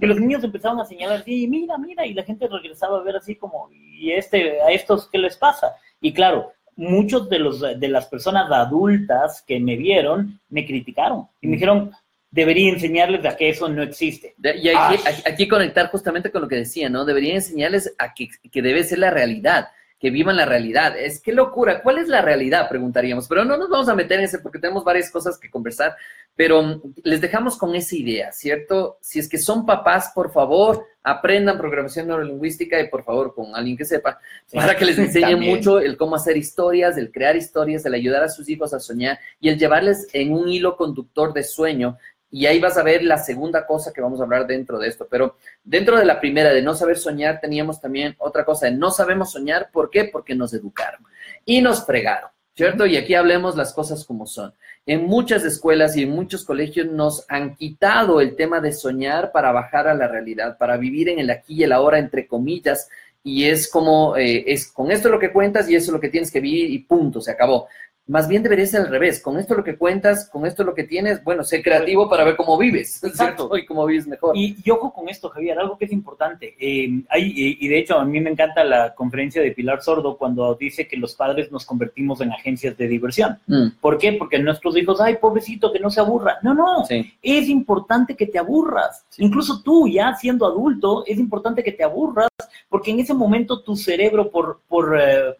Y 0.00 0.06
los 0.06 0.20
niños 0.20 0.44
empezaban 0.44 0.78
a 0.80 0.84
señalar, 0.84 1.22
sí, 1.24 1.48
mira, 1.48 1.76
mira, 1.78 2.06
y 2.06 2.14
la 2.14 2.22
gente 2.22 2.46
regresaba 2.48 2.98
a 2.98 3.02
ver 3.02 3.16
así 3.16 3.34
como, 3.34 3.68
¿y 3.72 4.12
este, 4.12 4.60
a 4.62 4.70
estos 4.70 5.08
qué 5.10 5.18
les 5.18 5.36
pasa? 5.36 5.74
Y 6.00 6.12
claro, 6.12 6.52
muchos 6.76 7.28
de, 7.28 7.38
los, 7.40 7.60
de 7.60 7.88
las 7.88 8.06
personas 8.06 8.50
adultas 8.50 9.42
que 9.46 9.58
me 9.60 9.76
vieron 9.76 10.40
me 10.48 10.64
criticaron 10.66 11.26
y 11.40 11.48
me 11.48 11.54
dijeron, 11.54 11.90
debería 12.30 12.72
enseñarles 12.72 13.24
a 13.26 13.36
que 13.36 13.48
eso 13.50 13.68
no 13.68 13.82
existe. 13.82 14.34
Y 14.38 14.68
aquí, 14.68 15.02
aquí- 15.04 15.22
aquí 15.26 15.48
conectar 15.48 15.88
justamente 15.90 16.30
con 16.30 16.42
lo 16.42 16.48
que 16.48 16.56
decía, 16.56 16.88
¿no? 16.88 17.04
Debería 17.04 17.34
enseñarles 17.34 17.94
a 17.98 18.14
que, 18.14 18.28
que 18.50 18.62
debe 18.62 18.84
ser 18.84 19.00
la 19.00 19.10
realidad, 19.10 19.68
que 20.00 20.10
vivan 20.10 20.36
la 20.36 20.46
realidad. 20.46 20.98
Es 20.98 21.20
que 21.20 21.30
locura. 21.30 21.82
¿Cuál 21.82 21.98
es 21.98 22.08
la 22.08 22.22
realidad? 22.22 22.70
Preguntaríamos. 22.70 23.28
Pero 23.28 23.44
no 23.44 23.58
nos 23.58 23.68
vamos 23.68 23.88
a 23.90 23.94
meter 23.94 24.18
en 24.18 24.24
ese 24.24 24.38
porque 24.38 24.58
tenemos 24.58 24.82
varias 24.82 25.10
cosas 25.10 25.38
que 25.38 25.50
conversar. 25.50 25.94
Pero 26.34 26.62
mm, 26.62 26.82
les 27.04 27.20
dejamos 27.20 27.58
con 27.58 27.74
esa 27.74 27.94
idea, 27.94 28.32
¿cierto? 28.32 28.96
Si 29.02 29.18
es 29.18 29.28
que 29.28 29.36
son 29.36 29.66
papás, 29.66 30.10
por 30.14 30.32
favor, 30.32 30.86
aprendan 31.02 31.58
programación 31.58 32.08
neurolingüística 32.08 32.80
y 32.80 32.88
por 32.88 33.04
favor 33.04 33.34
con 33.34 33.54
alguien 33.54 33.76
que 33.76 33.84
sepa, 33.84 34.18
Sí. 34.46 34.56
para 34.56 34.74
que 34.74 34.86
les 34.86 34.98
enseñe 34.98 35.36
mucho 35.36 35.78
el 35.80 35.96
cómo 35.98 36.16
hacer 36.16 36.36
historias, 36.36 36.96
el 36.96 37.12
crear 37.12 37.36
historias, 37.36 37.84
el 37.84 37.94
ayudar 37.94 38.22
a 38.22 38.28
sus 38.28 38.48
hijos 38.48 38.72
a 38.72 38.80
soñar 38.80 39.18
y 39.38 39.50
el 39.50 39.58
llevarles 39.58 40.08
en 40.14 40.32
un 40.32 40.48
hilo 40.48 40.76
conductor 40.76 41.34
de 41.34 41.42
sueño 41.44 41.98
y 42.30 42.46
ahí 42.46 42.60
vas 42.60 42.76
a 42.76 42.82
ver 42.82 43.02
la 43.02 43.18
segunda 43.18 43.66
cosa 43.66 43.92
que 43.92 44.00
vamos 44.00 44.20
a 44.20 44.24
hablar 44.24 44.46
dentro 44.46 44.78
de 44.78 44.88
esto. 44.88 45.06
Pero 45.10 45.36
dentro 45.64 45.98
de 45.98 46.04
la 46.04 46.20
primera, 46.20 46.52
de 46.52 46.62
no 46.62 46.74
saber 46.74 46.96
soñar, 46.96 47.40
teníamos 47.40 47.80
también 47.80 48.14
otra 48.18 48.44
cosa 48.44 48.66
de 48.66 48.72
no 48.72 48.90
sabemos 48.90 49.32
soñar. 49.32 49.70
¿Por 49.72 49.90
qué? 49.90 50.04
Porque 50.04 50.34
nos 50.34 50.54
educaron 50.54 51.02
y 51.44 51.60
nos 51.60 51.84
fregaron, 51.84 52.30
¿cierto? 52.54 52.86
Y 52.86 52.96
aquí 52.96 53.14
hablemos 53.14 53.56
las 53.56 53.72
cosas 53.72 54.04
como 54.04 54.26
son. 54.26 54.54
En 54.86 55.06
muchas 55.06 55.44
escuelas 55.44 55.96
y 55.96 56.04
en 56.04 56.10
muchos 56.10 56.44
colegios 56.44 56.86
nos 56.86 57.24
han 57.28 57.56
quitado 57.56 58.20
el 58.20 58.36
tema 58.36 58.60
de 58.60 58.72
soñar 58.72 59.32
para 59.32 59.50
bajar 59.50 59.88
a 59.88 59.94
la 59.94 60.06
realidad, 60.06 60.56
para 60.56 60.76
vivir 60.76 61.08
en 61.08 61.18
el 61.18 61.30
aquí 61.30 61.54
y 61.54 61.64
el 61.64 61.72
ahora, 61.72 61.98
entre 61.98 62.28
comillas. 62.28 62.88
Y 63.22 63.46
es 63.46 63.68
como, 63.68 64.16
eh, 64.16 64.44
es 64.46 64.70
con 64.70 64.90
esto 64.90 65.08
lo 65.08 65.18
que 65.18 65.32
cuentas 65.32 65.68
y 65.68 65.74
eso 65.74 65.86
es 65.86 65.92
lo 65.92 66.00
que 66.00 66.08
tienes 66.08 66.30
que 66.30 66.40
vivir 66.40 66.70
y 66.70 66.78
punto, 66.78 67.20
se 67.20 67.32
acabó. 67.32 67.66
Más 68.10 68.26
bien 68.26 68.42
debería 68.42 68.66
ser 68.66 68.80
al 68.80 68.88
revés. 68.88 69.22
Con 69.22 69.38
esto 69.38 69.54
lo 69.54 69.62
que 69.62 69.76
cuentas, 69.76 70.28
con 70.28 70.44
esto 70.44 70.64
lo 70.64 70.74
que 70.74 70.82
tienes, 70.82 71.22
bueno, 71.22 71.44
sé 71.44 71.62
creativo 71.62 72.10
para 72.10 72.24
ver 72.24 72.34
cómo 72.34 72.58
vives, 72.58 73.04
Exacto. 73.04 73.44
¿cierto? 73.44 73.56
Y 73.56 73.64
cómo 73.64 73.86
vives 73.86 74.08
mejor. 74.08 74.36
Y, 74.36 74.56
y 74.64 74.70
ojo 74.70 74.92
con 74.92 75.08
esto, 75.08 75.28
Javier, 75.28 75.56
algo 75.60 75.78
que 75.78 75.84
es 75.84 75.92
importante. 75.92 76.56
Eh, 76.58 77.04
hay, 77.08 77.32
y, 77.36 77.68
de 77.68 77.78
hecho, 77.78 77.96
a 77.96 78.04
mí 78.04 78.20
me 78.20 78.30
encanta 78.30 78.64
la 78.64 78.96
conferencia 78.96 79.40
de 79.40 79.52
Pilar 79.52 79.80
Sordo 79.80 80.18
cuando 80.18 80.56
dice 80.56 80.88
que 80.88 80.96
los 80.96 81.14
padres 81.14 81.52
nos 81.52 81.64
convertimos 81.64 82.20
en 82.20 82.32
agencias 82.32 82.76
de 82.76 82.88
diversión. 82.88 83.38
Mm, 83.46 83.78
¿Por 83.80 83.96
qué? 83.96 84.14
Porque 84.14 84.40
nuestros 84.40 84.76
hijos, 84.76 85.00
ay, 85.00 85.18
pobrecito, 85.20 85.72
que 85.72 85.78
no 85.78 85.88
se 85.88 86.00
aburra. 86.00 86.38
No, 86.42 86.52
no, 86.52 86.84
sí, 86.86 87.14
es 87.22 87.48
importante 87.48 88.16
que 88.16 88.26
te 88.26 88.40
aburras. 88.40 89.04
Sí. 89.10 89.24
Incluso 89.24 89.62
tú, 89.62 89.86
ya 89.86 90.16
siendo 90.16 90.46
adulto, 90.46 91.04
es 91.06 91.16
importante 91.16 91.62
que 91.62 91.70
te 91.70 91.84
aburras, 91.84 92.28
porque 92.68 92.90
en 92.90 92.98
ese 92.98 93.14
momento 93.14 93.62
tu 93.62 93.76
cerebro, 93.76 94.32
por, 94.32 94.62
por, 94.66 94.98
eh, 95.00 95.36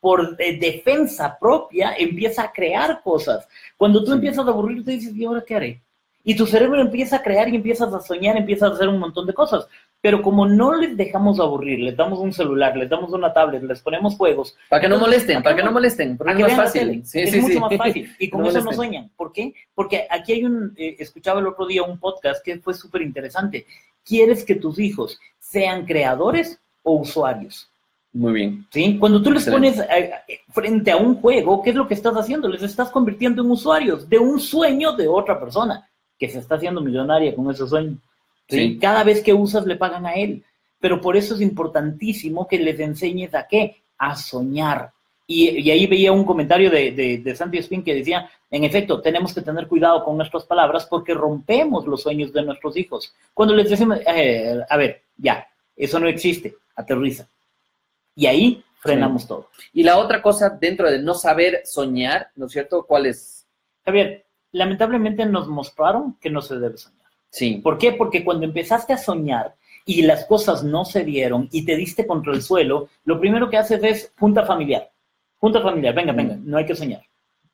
por 0.00 0.36
eh, 0.38 0.58
defensa 0.58 1.36
propia, 1.38 1.94
empieza 1.98 2.42
a 2.44 2.52
crear 2.52 3.02
cosas. 3.02 3.46
Cuando 3.76 4.02
tú 4.02 4.12
empiezas 4.12 4.46
a 4.46 4.50
aburrirte, 4.50 4.92
dices, 4.92 5.14
¿y 5.14 5.24
ahora 5.24 5.44
qué 5.46 5.54
haré? 5.54 5.82
Y 6.22 6.34
tu 6.36 6.46
cerebro 6.46 6.80
empieza 6.80 7.16
a 7.16 7.22
crear 7.22 7.48
y 7.48 7.56
empiezas 7.56 7.92
a 7.94 8.00
soñar, 8.00 8.36
empiezas 8.36 8.70
a 8.70 8.74
hacer 8.74 8.88
un 8.88 8.98
montón 8.98 9.26
de 9.26 9.32
cosas. 9.32 9.66
Pero 10.02 10.20
como 10.22 10.46
no 10.46 10.74
les 10.74 10.96
dejamos 10.96 11.40
aburrir, 11.40 11.80
les 11.80 11.96
damos 11.96 12.18
un 12.18 12.32
celular, 12.32 12.76
les 12.76 12.88
damos 12.90 13.10
una 13.12 13.32
tablet, 13.32 13.62
les 13.62 13.80
ponemos 13.80 14.16
juegos, 14.16 14.56
Para 14.68 14.82
que 14.82 14.88
no 14.88 14.98
molesten, 14.98 15.38
¿a 15.38 15.42
para 15.42 15.56
que 15.56 15.62
no 15.62 15.68
no? 15.68 15.72
molesten, 15.74 16.16
porque 16.18 16.32
es 16.32 16.38
más 16.40 16.52
fácil. 16.56 17.04
Sí, 17.04 17.20
es 17.20 17.30
sí, 17.30 17.40
mucho 17.40 17.54
sí. 17.54 17.60
más 17.60 17.76
fácil. 17.76 18.14
Y 18.18 18.28
con 18.30 18.40
No 18.42 18.48
eso 18.48 18.58
no 18.58 18.64
molesten. 18.64 18.76
sueñan. 18.76 19.10
¿Por 19.16 19.32
qué? 19.32 19.54
Porque 19.74 20.06
aquí 20.10 20.32
hay 20.32 20.44
un, 20.44 20.74
eh, 20.76 20.96
escuchaba 20.98 21.40
el 21.40 21.46
otro 21.46 21.66
día 21.66 21.82
un 21.82 21.98
podcast 21.98 22.44
que 22.44 22.58
fue 22.58 22.74
súper 22.74 23.02
interesante. 23.02 23.66
¿Quieres 24.04 24.44
que 24.44 24.54
tus 24.56 24.78
hijos 24.78 25.18
sean 25.38 25.84
creadores 25.86 26.60
o 26.82 26.94
usuarios? 27.00 27.69
Muy 28.12 28.32
bien. 28.32 28.66
¿Sí? 28.70 28.98
Cuando 28.98 29.22
tú 29.22 29.30
les 29.30 29.46
Excelente. 29.46 29.82
pones 29.82 29.90
eh, 29.90 30.12
eh, 30.28 30.40
frente 30.52 30.90
a 30.90 30.96
un 30.96 31.16
juego, 31.16 31.62
¿qué 31.62 31.70
es 31.70 31.76
lo 31.76 31.86
que 31.86 31.94
estás 31.94 32.14
haciendo? 32.14 32.48
Les 32.48 32.62
estás 32.62 32.90
convirtiendo 32.90 33.42
en 33.42 33.50
usuarios 33.50 34.08
de 34.08 34.18
un 34.18 34.40
sueño 34.40 34.92
de 34.92 35.06
otra 35.06 35.38
persona 35.38 35.88
que 36.18 36.28
se 36.28 36.38
está 36.38 36.56
haciendo 36.56 36.80
millonaria 36.80 37.34
con 37.34 37.50
ese 37.50 37.66
sueño. 37.66 37.96
¿sí? 38.48 38.58
Sí. 38.58 38.78
Cada 38.80 39.04
vez 39.04 39.22
que 39.22 39.32
usas 39.32 39.64
le 39.66 39.76
pagan 39.76 40.06
a 40.06 40.14
él. 40.14 40.42
Pero 40.80 40.98
por 40.98 41.14
eso 41.14 41.34
es 41.34 41.42
importantísimo 41.42 42.48
que 42.48 42.58
les 42.58 42.80
enseñes 42.80 43.34
a 43.34 43.46
qué? 43.46 43.82
A 43.98 44.16
soñar. 44.16 44.90
Y, 45.26 45.50
y 45.50 45.70
ahí 45.70 45.86
veía 45.86 46.10
un 46.10 46.24
comentario 46.24 46.70
de, 46.70 46.92
de, 46.92 47.18
de 47.18 47.36
Santi 47.36 47.58
Spin 47.58 47.84
que 47.84 47.94
decía, 47.94 48.30
en 48.50 48.64
efecto, 48.64 49.00
tenemos 49.02 49.34
que 49.34 49.42
tener 49.42 49.68
cuidado 49.68 50.02
con 50.02 50.16
nuestras 50.16 50.44
palabras 50.44 50.86
porque 50.86 51.12
rompemos 51.12 51.86
los 51.86 52.02
sueños 52.02 52.32
de 52.32 52.42
nuestros 52.42 52.78
hijos. 52.78 53.14
Cuando 53.34 53.54
les 53.54 53.68
decimos, 53.68 53.98
eh, 54.06 54.58
a 54.68 54.76
ver, 54.78 55.02
ya, 55.18 55.46
eso 55.76 56.00
no 56.00 56.08
existe, 56.08 56.54
aterriza. 56.74 57.28
Y 58.20 58.26
ahí 58.26 58.62
frenamos 58.80 59.26
todo. 59.26 59.48
Y 59.72 59.82
la 59.82 59.96
otra 59.96 60.20
cosa 60.20 60.50
dentro 60.50 60.90
de 60.90 60.98
no 60.98 61.14
saber 61.14 61.62
soñar, 61.64 62.28
¿no 62.36 62.46
es 62.46 62.52
cierto? 62.52 62.84
¿Cuál 62.86 63.06
es? 63.06 63.48
Javier, 63.82 64.26
lamentablemente 64.52 65.24
nos 65.24 65.48
mostraron 65.48 66.18
que 66.20 66.28
no 66.28 66.42
se 66.42 66.58
debe 66.58 66.76
soñar. 66.76 67.06
Sí. 67.30 67.62
¿Por 67.64 67.78
qué? 67.78 67.92
Porque 67.92 68.22
cuando 68.22 68.44
empezaste 68.44 68.92
a 68.92 68.98
soñar 68.98 69.54
y 69.86 70.02
las 70.02 70.26
cosas 70.26 70.62
no 70.62 70.84
se 70.84 71.02
dieron 71.02 71.48
y 71.50 71.64
te 71.64 71.76
diste 71.76 72.06
contra 72.06 72.34
el 72.34 72.42
suelo, 72.42 72.90
lo 73.04 73.18
primero 73.18 73.48
que 73.48 73.56
haces 73.56 73.82
es 73.82 74.12
junta 74.18 74.44
familiar. 74.44 74.90
Junta 75.38 75.62
familiar, 75.62 75.94
venga, 75.94 76.12
venga, 76.12 76.36
no 76.42 76.58
hay 76.58 76.66
que 76.66 76.76
soñar. 76.76 77.00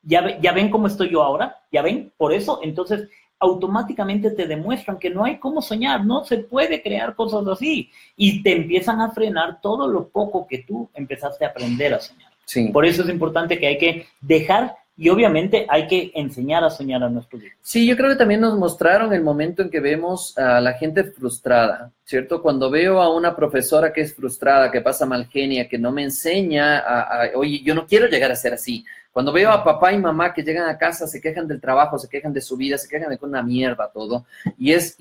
¿Ya, 0.03 0.37
¿Ya 0.41 0.51
ven 0.51 0.69
cómo 0.69 0.89
estoy 0.89 1.11
yo 1.11 1.23
ahora? 1.23 1.63
¿Ya 1.71 1.83
ven? 1.83 2.13
Por 2.17 2.33
eso, 2.33 2.59
entonces, 2.65 3.09
automáticamente 3.39 4.31
te 4.31 4.47
demuestran 4.47 4.99
que 4.99 5.11
no 5.11 5.25
hay 5.25 5.39
cómo 5.39 5.61
soñar, 5.61 6.05
no 6.05 6.25
se 6.25 6.39
puede 6.39 6.83
crear 6.83 7.15
cosas 7.15 7.47
así. 7.49 7.91
Y 8.17 8.43
te 8.43 8.53
empiezan 8.53 9.01
a 9.01 9.11
frenar 9.11 9.61
todo 9.61 9.89
lo 9.89 10.09
poco 10.09 10.47
que 10.47 10.59
tú 10.59 10.89
empezaste 10.95 11.45
a 11.45 11.49
aprender 11.49 11.95
a 11.95 12.01
soñar. 12.01 12.33
Sí. 12.45 12.69
Por 12.69 12.87
eso 12.87 13.03
es 13.03 13.09
importante 13.09 13.59
que 13.59 13.67
hay 13.67 13.79
que 13.79 14.07
dejar 14.21 14.77
y 14.99 15.11
obviamente 15.11 15.67
hay 15.69 15.87
que 15.87 16.11
enseñar 16.15 16.65
a 16.65 16.71
soñar 16.71 17.03
a 17.03 17.11
nuestros 17.11 17.43
hijos. 17.43 17.59
Sí, 17.61 17.87
yo 17.87 17.97
creo 17.97 18.09
que 18.09 18.17
también 18.17 18.41
nos 18.41 18.57
mostraron 18.57 19.13
el 19.13 19.23
momento 19.23 19.63
en 19.63 19.69
que 19.69 19.81
vemos 19.81 20.37
a 20.39 20.61
la 20.61 20.73
gente 20.73 21.05
frustrada, 21.05 21.93
¿cierto? 22.05 22.41
Cuando 22.41 22.71
veo 22.71 23.03
a 23.03 23.15
una 23.15 23.37
profesora 23.37 23.93
que 23.93 24.01
es 24.01 24.15
frustrada, 24.15 24.71
que 24.71 24.81
pasa 24.81 25.05
mal 25.05 25.27
genia, 25.27 25.69
que 25.69 25.77
no 25.77 25.93
me 25.93 26.03
enseña 26.03 26.79
a, 26.79 27.25
a, 27.25 27.31
oye, 27.35 27.61
yo 27.63 27.75
no 27.75 27.87
quiero 27.87 28.07
llegar 28.07 28.33
a 28.33 28.37
ser 28.37 28.55
así. 28.55 28.87
Cuando 29.17 29.33
veo 29.33 29.51
a 29.51 29.65
papá 29.65 29.95
y 29.95 29.99
mamá 29.99 30.35
que 30.35 30.43
llegan 30.43 30.69
a 30.69 30.77
casa, 30.77 31.07
se 31.07 31.23
quejan 31.23 31.49
del 31.49 31.59
trabajo, 31.59 31.99
se 31.99 32.07
quejan 32.07 32.35
de 32.35 32.43
su 32.43 32.55
vida, 32.55 32.77
se 32.77 32.87
quejan 32.87 33.09
de 33.09 33.17
que 33.17 33.25
una 33.25 33.43
mierda 33.43 33.91
todo. 33.91 34.27
Y 34.59 34.75
es, 34.75 34.99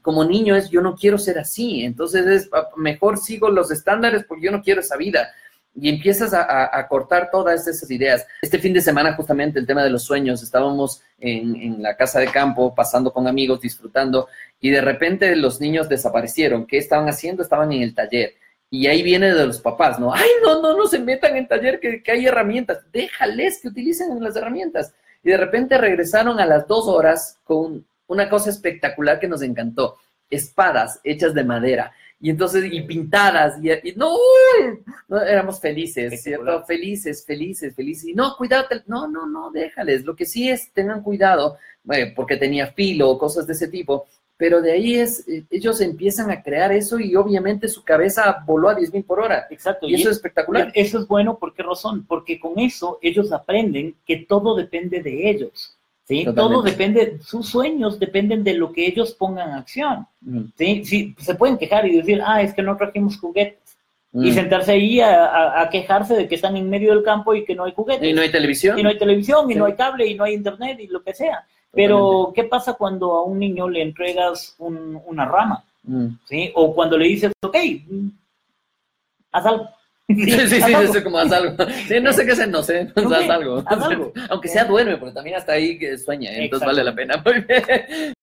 como 0.00 0.24
niño 0.24 0.54
es, 0.54 0.70
yo 0.70 0.80
no 0.80 0.94
quiero 0.94 1.18
ser 1.18 1.40
así. 1.40 1.82
Entonces 1.82 2.24
es, 2.24 2.50
mejor 2.76 3.18
sigo 3.18 3.50
los 3.50 3.72
estándares 3.72 4.22
porque 4.22 4.44
yo 4.44 4.52
no 4.52 4.62
quiero 4.62 4.80
esa 4.80 4.96
vida 4.96 5.30
y 5.74 5.88
empiezas 5.88 6.32
a, 6.34 6.86
cortar 6.86 7.30
todas 7.32 7.66
esas 7.66 7.90
ideas. 7.90 8.24
Este 8.42 8.60
fin 8.60 8.72
de 8.72 8.80
semana, 8.80 9.14
justamente, 9.14 9.58
el 9.58 9.66
tema 9.66 9.82
de 9.82 9.90
los 9.90 10.04
sueños, 10.04 10.40
estábamos 10.40 11.02
en, 11.18 11.82
la 11.82 11.96
casa 11.96 12.20
de 12.20 12.28
campo, 12.28 12.72
pasando 12.76 13.12
con 13.12 13.26
amigos, 13.26 13.60
disfrutando, 13.60 14.28
y 14.60 14.70
de 14.70 14.82
repente 14.82 15.34
los 15.34 15.60
niños 15.60 15.88
desaparecieron. 15.88 16.64
¿Qué 16.64 16.78
estaban 16.78 17.08
haciendo? 17.08 17.42
Estaban 17.42 17.72
en 17.72 17.82
el 17.82 17.92
taller. 17.92 18.34
Y 18.70 18.86
ahí 18.86 19.02
viene 19.02 19.32
de 19.34 19.46
los 19.46 19.60
papás, 19.60 19.98
¿no? 19.98 20.12
Ay, 20.12 20.28
no, 20.42 20.60
no, 20.60 20.76
no 20.76 20.86
se 20.86 20.98
metan 20.98 21.36
en 21.36 21.48
taller, 21.48 21.80
que, 21.80 22.02
que 22.02 22.12
hay 22.12 22.26
herramientas. 22.26 22.80
Déjales 22.92 23.60
que 23.60 23.68
utilicen 23.68 24.22
las 24.22 24.36
herramientas. 24.36 24.92
Y 25.22 25.30
de 25.30 25.36
repente 25.36 25.78
regresaron 25.78 26.38
a 26.38 26.46
las 26.46 26.66
dos 26.66 26.86
horas 26.86 27.38
con 27.44 27.86
una 28.06 28.28
cosa 28.28 28.50
espectacular 28.50 29.18
que 29.18 29.28
nos 29.28 29.42
encantó. 29.42 29.96
Espadas 30.30 31.00
hechas 31.02 31.32
de 31.34 31.44
madera 31.44 31.92
y 32.20 32.30
entonces, 32.30 32.64
y 32.72 32.80
pintadas, 32.82 33.62
y, 33.62 33.70
y 33.70 33.94
no, 33.94 34.12
no, 35.06 35.22
éramos 35.22 35.60
felices, 35.60 36.20
¿cierto? 36.20 36.64
Felices, 36.64 37.24
felices, 37.24 37.74
felices. 37.76 38.08
Y 38.08 38.14
no, 38.14 38.34
cuidado, 38.36 38.66
no, 38.86 39.06
no, 39.06 39.26
no, 39.26 39.52
déjales. 39.52 40.04
Lo 40.04 40.16
que 40.16 40.26
sí 40.26 40.48
es, 40.50 40.72
tengan 40.72 41.02
cuidado, 41.02 41.58
bueno, 41.84 42.12
porque 42.16 42.36
tenía 42.36 42.72
filo 42.72 43.10
o 43.10 43.18
cosas 43.18 43.46
de 43.46 43.52
ese 43.52 43.68
tipo, 43.68 44.08
pero 44.38 44.62
de 44.62 44.72
ahí 44.72 44.94
es, 44.94 45.26
ellos 45.50 45.80
empiezan 45.80 46.30
a 46.30 46.42
crear 46.42 46.70
eso 46.72 47.00
y 47.00 47.16
obviamente 47.16 47.66
su 47.66 47.82
cabeza 47.82 48.42
voló 48.46 48.68
a 48.68 48.74
10 48.76 48.94
mil 48.94 49.02
por 49.04 49.18
hora. 49.18 49.48
Exacto. 49.50 49.86
Y, 49.86 49.90
y 49.90 49.94
eso 49.96 50.10
es 50.10 50.16
espectacular. 50.16 50.70
Eso 50.74 51.00
es 51.00 51.08
bueno, 51.08 51.38
¿por 51.38 51.52
qué 51.52 51.64
razón? 51.64 52.06
Porque 52.06 52.38
con 52.38 52.56
eso 52.60 53.00
ellos 53.02 53.32
aprenden 53.32 53.96
que 54.06 54.18
todo 54.18 54.54
depende 54.54 55.02
de 55.02 55.28
ellos. 55.28 55.76
¿sí? 56.04 56.24
Todo 56.36 56.62
depende, 56.62 57.18
sus 57.20 57.48
sueños 57.48 57.98
dependen 57.98 58.44
de 58.44 58.54
lo 58.54 58.72
que 58.72 58.86
ellos 58.86 59.12
pongan 59.12 59.50
en 59.50 59.54
acción. 59.56 60.06
Mm. 60.20 60.42
¿sí? 60.56 60.84
¿sí? 60.84 61.14
Se 61.18 61.34
pueden 61.34 61.58
quejar 61.58 61.88
y 61.88 61.96
decir, 61.96 62.22
ah, 62.24 62.40
es 62.40 62.54
que 62.54 62.62
no 62.62 62.76
trajimos 62.76 63.18
juguetes. 63.18 63.58
Mm. 64.12 64.24
Y 64.24 64.32
sentarse 64.32 64.70
ahí 64.70 65.00
a, 65.00 65.26
a, 65.26 65.62
a, 65.62 65.68
quejarse 65.68 66.14
de 66.14 66.28
que 66.28 66.36
están 66.36 66.56
en 66.56 66.70
medio 66.70 66.94
del 66.94 67.02
campo 67.02 67.34
y 67.34 67.44
que 67.44 67.56
no 67.56 67.64
hay 67.64 67.72
juguetes. 67.72 68.08
Y 68.08 68.12
no 68.12 68.22
hay 68.22 68.30
televisión. 68.30 68.78
Y 68.78 68.84
no 68.84 68.88
hay 68.88 68.98
televisión, 68.98 69.50
y 69.50 69.54
sí. 69.54 69.58
no 69.58 69.66
hay 69.66 69.74
cable, 69.74 70.06
y 70.06 70.14
no 70.14 70.22
hay 70.22 70.34
internet, 70.34 70.78
y 70.80 70.86
lo 70.86 71.02
que 71.02 71.12
sea. 71.12 71.44
Pero. 71.72 72.32
¿qué 72.34 72.44
pasa 72.44 72.74
cuando 72.74 73.12
a 73.12 73.24
un 73.24 73.38
niño 73.38 73.68
le 73.68 73.82
entregas 73.82 74.54
un, 74.58 75.00
una 75.06 75.24
rama? 75.24 75.64
Mm. 75.82 76.08
¿sí? 76.24 76.52
O 76.54 76.74
cuando 76.74 76.98
le 76.98 77.08
dices, 77.08 77.32
ok, 77.42 77.56
haz 79.32 79.46
algo. 79.46 79.68
Sí, 80.08 80.30
sí, 80.30 80.48
sí, 80.48 80.62
sí, 80.62 80.86
sí, 80.90 81.02
como 81.02 81.18
haz 81.18 81.30
algo. 81.30 81.54
Sí, 81.86 82.00
no 82.00 82.14
sé 82.14 82.24
qué 82.24 82.32
hacer, 82.32 82.48
no 82.48 82.62
sé, 82.62 82.90
haz, 82.96 83.28
algo. 83.28 83.62
haz 83.66 83.82
algo. 83.82 84.10
Aunque 84.30 84.48
sea 84.48 84.64
duerme, 84.64 84.96
porque 84.96 85.14
también 85.14 85.36
hasta 85.36 85.52
ahí 85.52 85.78
sueña, 85.98 86.30
¿eh? 86.30 86.44
entonces 86.44 86.66
vale 86.66 86.82
la 86.82 86.94
pena. 86.94 87.22
Muy 87.22 87.40
bien. 87.42 88.14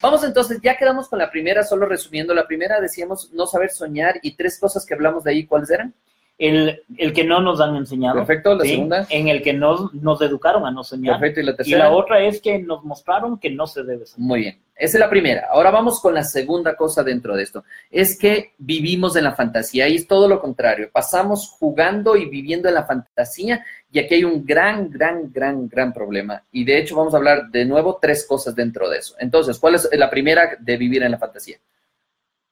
Vamos 0.00 0.24
entonces, 0.24 0.60
ya 0.62 0.76
quedamos 0.76 1.08
con 1.08 1.18
la 1.18 1.30
primera, 1.30 1.62
solo 1.64 1.86
resumiendo. 1.86 2.34
La 2.34 2.46
primera 2.46 2.80
decíamos 2.80 3.32
no 3.32 3.46
saber 3.46 3.70
soñar 3.70 4.18
y 4.22 4.36
tres 4.36 4.58
cosas 4.58 4.84
que 4.84 4.94
hablamos 4.94 5.24
de 5.24 5.30
ahí, 5.30 5.46
¿cuáles 5.46 5.70
eran? 5.70 5.94
El, 6.38 6.82
el, 6.98 7.14
que 7.14 7.24
no 7.24 7.40
nos 7.40 7.62
han 7.62 7.76
enseñado. 7.76 8.16
Perfecto, 8.16 8.54
la 8.54 8.64
¿sí? 8.64 8.70
segunda. 8.70 9.06
En 9.08 9.28
el 9.28 9.42
que 9.42 9.54
no, 9.54 9.90
nos 9.94 10.20
educaron 10.20 10.66
a 10.66 10.70
no 10.70 10.84
soñar. 10.84 11.18
Perfecto, 11.18 11.40
y 11.40 11.44
la 11.44 11.56
tercera. 11.56 11.76
Y 11.76 11.80
la 11.80 11.90
otra 11.90 12.20
es 12.20 12.42
que 12.42 12.58
nos 12.58 12.84
mostraron 12.84 13.38
que 13.38 13.50
no 13.50 13.66
se 13.66 13.82
debe 13.82 14.04
soñar. 14.04 14.28
Muy 14.28 14.40
bien, 14.40 14.58
esa 14.74 14.98
es 14.98 15.00
la 15.00 15.08
primera. 15.08 15.46
Ahora 15.50 15.70
vamos 15.70 15.98
con 15.98 16.12
la 16.12 16.24
segunda 16.24 16.76
cosa 16.76 17.02
dentro 17.02 17.34
de 17.34 17.42
esto. 17.42 17.64
Es 17.90 18.18
que 18.18 18.52
vivimos 18.58 19.16
en 19.16 19.24
la 19.24 19.34
fantasía 19.34 19.88
y 19.88 19.96
es 19.96 20.06
todo 20.06 20.28
lo 20.28 20.38
contrario. 20.38 20.90
Pasamos 20.92 21.56
jugando 21.58 22.16
y 22.16 22.26
viviendo 22.26 22.68
en 22.68 22.74
la 22.74 22.84
fantasía 22.84 23.64
y 23.90 23.98
aquí 23.98 24.16
hay 24.16 24.24
un 24.24 24.44
gran, 24.44 24.90
gran, 24.90 25.32
gran, 25.32 25.66
gran 25.68 25.94
problema. 25.94 26.44
Y 26.52 26.64
de 26.64 26.78
hecho 26.78 26.96
vamos 26.96 27.14
a 27.14 27.16
hablar 27.16 27.48
de 27.48 27.64
nuevo 27.64 27.98
tres 28.00 28.26
cosas 28.26 28.54
dentro 28.54 28.90
de 28.90 28.98
eso. 28.98 29.14
Entonces, 29.18 29.58
¿cuál 29.58 29.76
es 29.76 29.88
la 29.92 30.10
primera 30.10 30.56
de 30.60 30.76
vivir 30.76 31.02
en 31.02 31.12
la 31.12 31.18
fantasía? 31.18 31.56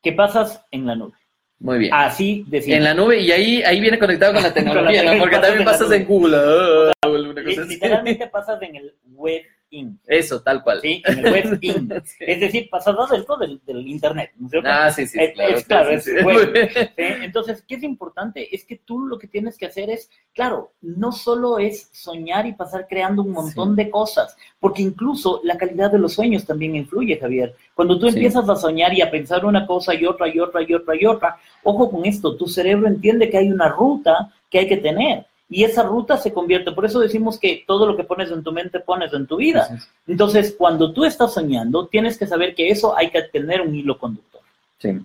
Que 0.00 0.12
pasas 0.12 0.64
en 0.70 0.86
la 0.86 0.96
nube. 0.96 1.18
Muy 1.64 1.78
bien. 1.78 1.94
Así 1.94 2.44
de 2.46 2.58
En 2.58 2.84
la 2.84 2.92
nube, 2.92 3.18
y 3.18 3.32
ahí, 3.32 3.62
ahí 3.62 3.80
viene 3.80 3.98
conectado 3.98 4.34
con 4.34 4.42
la 4.42 4.52
tecnología, 4.54 4.98
con 4.98 5.06
la 5.06 5.14
¿no? 5.14 5.20
Porque 5.20 5.38
también 5.38 5.64
pasas 5.64 5.90
en 5.92 6.04
Google. 6.04 6.36
O 6.36 6.92
sea, 6.92 7.64
literalmente 7.64 8.26
pasas 8.26 8.60
en 8.60 8.76
el 8.76 8.94
web 9.14 9.42
Eso, 10.06 10.42
tal 10.42 10.62
cual. 10.62 10.80
Sí, 10.80 11.02
en 11.04 11.18
el 11.18 11.32
web 11.32 11.58
in. 11.60 11.92
sí. 12.04 12.16
Es 12.20 12.40
decir, 12.40 12.68
pasas 12.70 12.94
dentro 13.10 13.36
del, 13.36 13.60
del 13.66 13.86
internet, 13.86 14.32
¿no 14.36 14.46
es 14.46 14.50
cierto? 14.50 14.68
Ah, 14.70 14.90
sí, 14.90 15.06
sí. 15.06 15.18
Es, 15.20 15.32
claro, 15.32 15.56
es, 15.56 15.64
claro, 15.64 15.88
sí, 15.90 15.94
es 15.94 16.04
sí, 16.04 16.24
web. 16.24 16.92
Entonces, 16.96 17.64
¿qué 17.66 17.76
es 17.76 17.82
importante? 17.82 18.54
Es 18.54 18.64
que 18.64 18.76
tú 18.76 19.06
lo 19.06 19.18
que 19.18 19.26
tienes 19.26 19.58
que 19.58 19.66
hacer 19.66 19.90
es, 19.90 20.10
claro, 20.32 20.72
no 20.80 21.12
solo 21.12 21.58
es 21.58 21.88
soñar 21.92 22.46
y 22.46 22.52
pasar 22.52 22.86
creando 22.88 23.22
un 23.22 23.32
montón 23.32 23.76
de 23.76 23.90
cosas, 23.90 24.36
porque 24.60 24.82
incluso 24.82 25.40
la 25.44 25.56
calidad 25.56 25.90
de 25.90 25.98
los 25.98 26.14
sueños 26.14 26.44
también 26.44 26.76
influye, 26.76 27.18
Javier. 27.18 27.54
Cuando 27.74 27.98
tú 27.98 28.08
empiezas 28.08 28.48
a 28.48 28.56
soñar 28.56 28.92
y 28.94 29.02
a 29.02 29.10
pensar 29.10 29.44
una 29.44 29.66
cosa 29.66 29.94
y 29.94 30.04
otra 30.06 30.28
y 30.28 30.38
otra 30.38 30.62
y 30.62 30.74
otra 30.74 30.94
y 30.96 31.06
otra, 31.06 31.36
ojo 31.62 31.90
con 31.90 32.04
esto, 32.04 32.36
tu 32.36 32.46
cerebro 32.46 32.86
entiende 32.86 33.28
que 33.28 33.38
hay 33.38 33.50
una 33.50 33.68
ruta 33.68 34.32
que 34.50 34.60
hay 34.60 34.68
que 34.68 34.76
tener 34.76 35.26
y 35.48 35.64
esa 35.64 35.82
ruta 35.82 36.16
se 36.16 36.32
convierte, 36.32 36.72
por 36.72 36.84
eso 36.84 37.00
decimos 37.00 37.38
que 37.38 37.64
todo 37.66 37.86
lo 37.86 37.96
que 37.96 38.04
pones 38.04 38.30
en 38.30 38.42
tu 38.42 38.50
mente 38.50 38.80
pones 38.80 39.12
en 39.12 39.26
tu 39.26 39.36
vida. 39.36 39.68
Entonces, 40.06 40.54
cuando 40.56 40.92
tú 40.92 41.04
estás 41.04 41.34
soñando, 41.34 41.86
tienes 41.86 42.18
que 42.18 42.26
saber 42.26 42.54
que 42.54 42.70
eso 42.70 42.96
hay 42.96 43.10
que 43.10 43.22
tener 43.22 43.60
un 43.60 43.74
hilo 43.74 43.98
conductor. 43.98 44.40
Sí. 44.78 44.98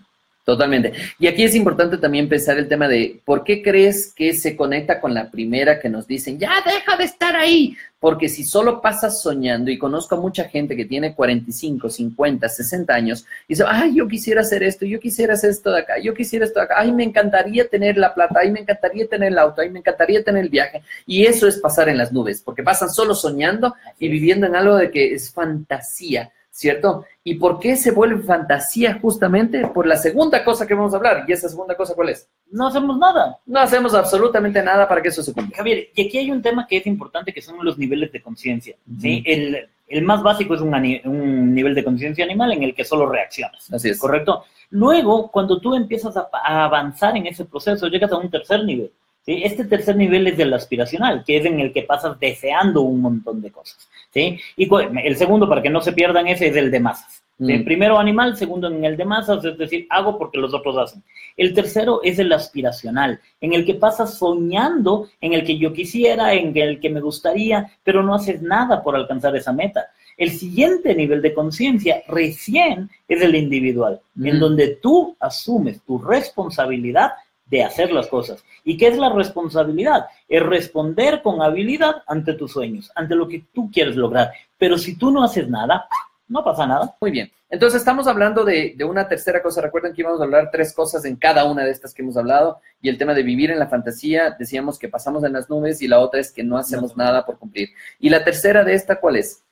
Totalmente. 0.50 0.94
Y 1.20 1.27
aquí 1.27 1.44
es 1.44 1.53
importante 1.53 2.00
también 2.00 2.27
pensar 2.27 2.58
el 2.58 2.68
tema 2.68 2.88
de 2.88 3.22
por 3.24 3.44
qué 3.44 3.62
crees 3.62 4.12
que 4.15 4.34
se 4.34 4.56
conecta 4.56 5.00
con 5.00 5.13
la 5.13 5.29
primera 5.29 5.79
que 5.79 5.89
nos 5.89 6.08
dicen, 6.08 6.39
ya 6.39 6.50
deja 6.65 6.98
de 6.98 7.03
estar 7.03 7.36
ahí. 7.36 7.77
Porque 8.00 8.29
si 8.29 8.44
solo 8.44 8.82
pasas 8.82 9.22
soñando, 9.22 9.70
y 9.70 9.77
conozco 9.77 10.15
a 10.15 10.20
mucha 10.20 10.46
gente 10.46 10.75
que 10.75 10.86
tiene 10.86 11.13
45, 11.13 11.88
50, 11.88 12.50
60 12.50 12.91
años, 12.91 13.27
y 13.48 13.53
dice, 13.53 13.63
ay, 13.68 13.94
yo 13.94 14.08
quisiera 14.08 14.41
hacer 14.41 14.63
esto, 14.63 14.88
yo 14.88 15.00
quisiera 15.00 15.36
hacer 15.36 15.51
esto 15.51 15.70
de 15.70 15.82
acá, 15.82 16.00
yo 16.00 16.15
quisiera 16.15 16.46
esto 16.46 16.60
de 16.60 16.65
acá, 16.65 16.75
ay, 16.79 16.94
me 16.94 17.03
encantaría 17.03 17.68
tener 17.68 17.98
la 17.98 18.15
plata, 18.15 18.39
ay, 18.41 18.50
me 18.50 18.62
encantaría 18.62 19.08
tener 19.08 19.32
el 19.32 19.38
auto, 19.38 19.62
ay, 19.62 19.70
me 19.70 19.79
encantaría 19.79 20.24
tener 20.24 20.46
el 20.46 20.50
viaje. 20.50 20.82
Y 21.06 21.27
eso 21.27 21.48
es 21.48 21.60
pasar 21.60 21.89
en 21.89 22.00
las 22.00 22.12
nubes, 22.12 22.41
porque 22.41 22.63
pasan 22.63 22.89
solo 22.89 23.13
soñando 23.13 23.75
y 24.00 24.08
viviendo 24.08 24.48
en 24.48 24.56
algo 24.56 24.77
de 24.77 24.89
que 24.89 25.13
es 25.13 25.32
fantasía. 25.32 26.32
¿Cierto? 26.59 27.05
¿Y 27.23 27.35
por 27.35 27.57
qué 27.57 27.77
se 27.77 27.91
vuelve 27.91 28.21
fantasía 28.21 28.99
justamente? 29.01 29.65
Por 29.67 29.87
la 29.87 29.95
segunda 29.95 30.43
cosa 30.43 30.67
que 30.67 30.73
vamos 30.73 30.93
a 30.93 30.97
hablar. 30.97 31.23
¿Y 31.25 31.31
esa 31.31 31.47
segunda 31.47 31.73
cosa 31.75 31.95
cuál 31.95 32.09
es? 32.09 32.27
No 32.51 32.67
hacemos 32.67 32.97
nada. 32.99 33.37
No 33.45 33.59
hacemos 33.61 33.93
absolutamente 33.93 34.61
nada 34.61 34.85
para 34.85 35.01
que 35.01 35.07
eso 35.07 35.23
se 35.23 35.33
cumpla. 35.33 35.55
Javier, 35.55 35.87
y 35.95 36.05
aquí 36.05 36.17
hay 36.17 36.31
un 36.31 36.41
tema 36.41 36.67
que 36.67 36.75
es 36.77 36.85
importante, 36.85 37.33
que 37.33 37.41
son 37.41 37.63
los 37.63 37.77
niveles 37.77 38.11
de 38.11 38.21
conciencia, 38.21 38.75
uh 38.75 38.91
-huh. 38.91 39.01
¿sí? 39.01 39.23
El, 39.25 39.69
el, 39.87 40.03
más 40.03 40.21
básico 40.21 40.53
es 40.53 40.59
un, 40.61 40.73
un 41.05 41.53
nivel 41.53 41.73
de 41.75 41.83
conciencia 41.85 42.25
animal 42.25 42.51
en 42.51 42.63
el 42.63 42.75
que 42.75 42.83
solo 42.83 43.05
reaccionas. 43.07 43.71
Así 43.71 43.89
es. 43.89 43.97
¿Correcto? 43.97 44.43
Luego, 44.71 45.31
cuando 45.31 45.61
tú 45.61 45.75
empiezas 45.75 46.17
a, 46.17 46.27
a 46.33 46.65
avanzar 46.65 47.15
en 47.15 47.25
ese 47.25 47.45
proceso, 47.45 47.87
llegas 47.87 48.11
a 48.11 48.17
un 48.17 48.29
tercer 48.29 48.65
nivel. 48.65 48.91
¿Sí? 49.29 49.43
Este 49.43 49.65
tercer 49.65 49.95
nivel 49.95 50.25
es 50.25 50.38
del 50.38 50.53
aspiracional, 50.53 51.24
que 51.24 51.38
es 51.38 51.45
en 51.45 51.59
el 51.59 51.71
que 51.71 51.83
pasas 51.83 52.19
deseando 52.19 52.81
un 52.81 53.00
montón 53.00 53.41
de 53.41 53.51
cosas. 53.51 53.88
¿sí? 54.12 54.39
Y 54.57 54.67
el 55.03 55.15
segundo, 55.17 55.48
para 55.48 55.62
que 55.62 55.69
no 55.69 55.81
se 55.81 55.93
pierdan 55.93 56.27
ese, 56.27 56.48
es 56.48 56.55
el 56.55 56.71
de 56.71 56.79
masas. 56.79 57.21
De 57.38 57.59
primero 57.59 57.98
animal, 57.98 58.36
segundo 58.36 58.67
en 58.67 58.83
el 58.83 58.98
de 58.98 59.05
masas, 59.05 59.45
es 59.45 59.57
decir, 59.57 59.88
hago 59.89 60.17
porque 60.17 60.38
los 60.38 60.53
otros 60.53 60.77
hacen. 60.77 61.01
El 61.38 61.53
tercero 61.53 62.01
es 62.03 62.19
el 62.19 62.33
aspiracional, 62.33 63.21
en 63.39 63.53
el 63.53 63.65
que 63.65 63.75
pasas 63.75 64.17
soñando 64.17 65.07
en 65.21 65.31
el 65.31 65.45
que 65.45 65.57
yo 65.57 65.71
quisiera, 65.71 66.33
en 66.33 66.57
el 66.57 66.81
que 66.81 66.89
me 66.89 67.00
gustaría, 67.00 67.71
pero 67.81 68.03
no 68.03 68.15
haces 68.15 68.41
nada 68.41 68.83
por 68.83 68.93
alcanzar 68.93 69.33
esa 69.38 69.53
meta. 69.53 69.86
El 70.17 70.31
siguiente 70.31 70.93
nivel 70.93 71.21
de 71.21 71.33
conciencia 71.33 72.03
recién 72.09 72.89
es 73.07 73.21
el 73.21 73.33
individual, 73.36 74.01
en 74.21 74.38
donde 74.38 74.75
tú 74.81 75.15
asumes 75.21 75.81
tu 75.83 75.98
responsabilidad 75.98 77.12
de 77.50 77.63
hacer 77.63 77.91
las 77.91 78.08
cosas. 78.08 78.44
¿Y 78.63 78.77
qué 78.77 78.88
es 78.88 78.98
la 78.98 79.10
responsabilidad? 79.10 80.08
Es 80.27 80.44
responder 80.44 81.22
con 81.22 81.41
habilidad 81.41 82.03
ante 82.08 82.34
tus 82.34 82.51
sueños, 82.51 82.91
ante 82.96 83.15
lo 83.15 83.27
que 83.27 83.46
tú 83.53 83.70
quieres 83.72 83.96
lograr. 83.96 84.32
Pero 84.58 84.77
si 84.77 84.98
tú 84.98 85.12
no 85.12 85.24
haces 85.24 85.50
nada, 85.50 85.88
no 86.27 86.44
pasa 86.44 86.68
nada. 86.68 86.96
Muy 87.01 87.12
bien. 87.12 87.32
Entonces 87.50 87.79
estamos 87.79 88.08
hablando 88.08 88.46
de, 88.46 88.75
una 88.88 89.08
tercera 89.08 89.41
cosa. 89.41 89.62
Recuerden 89.62 89.94
que 89.94 90.01
íbamos 90.01 90.22
a 90.22 90.24
hablar 90.24 90.50
tres 90.51 90.74
cosas 90.74 91.03
en 91.06 91.15
cada 91.15 91.46
una 91.46 91.63
de 91.63 91.72
estas 91.72 91.94
que 91.94 92.03
hemos 92.03 92.15
hablado. 92.15 92.62
Y 92.82 92.89
el 92.89 92.98
tema 92.98 93.15
de 93.15 93.24
vivir 93.24 93.50
en 93.50 93.60
la 93.60 93.68
fantasía, 93.68 94.36
decíamos 94.38 94.77
que 94.77 94.88
pasamos 94.88 95.24
en 95.24 95.34
las 95.34 95.50
nubes 95.50 95.82
y 95.82 95.88
la 95.88 96.00
otra 96.00 96.20
es 96.20 96.32
que 96.32 96.44
no 96.44 96.58
hacemos 96.58 96.96
nada 96.96 97.25
por 97.25 97.39
cumplir. 97.39 97.70
¿Y 98.00 98.10
la 98.10 98.24
tercera 98.24 98.63
de 98.63 98.75
esta 98.75 99.00
cuál 99.00 99.15
es? 99.15 99.44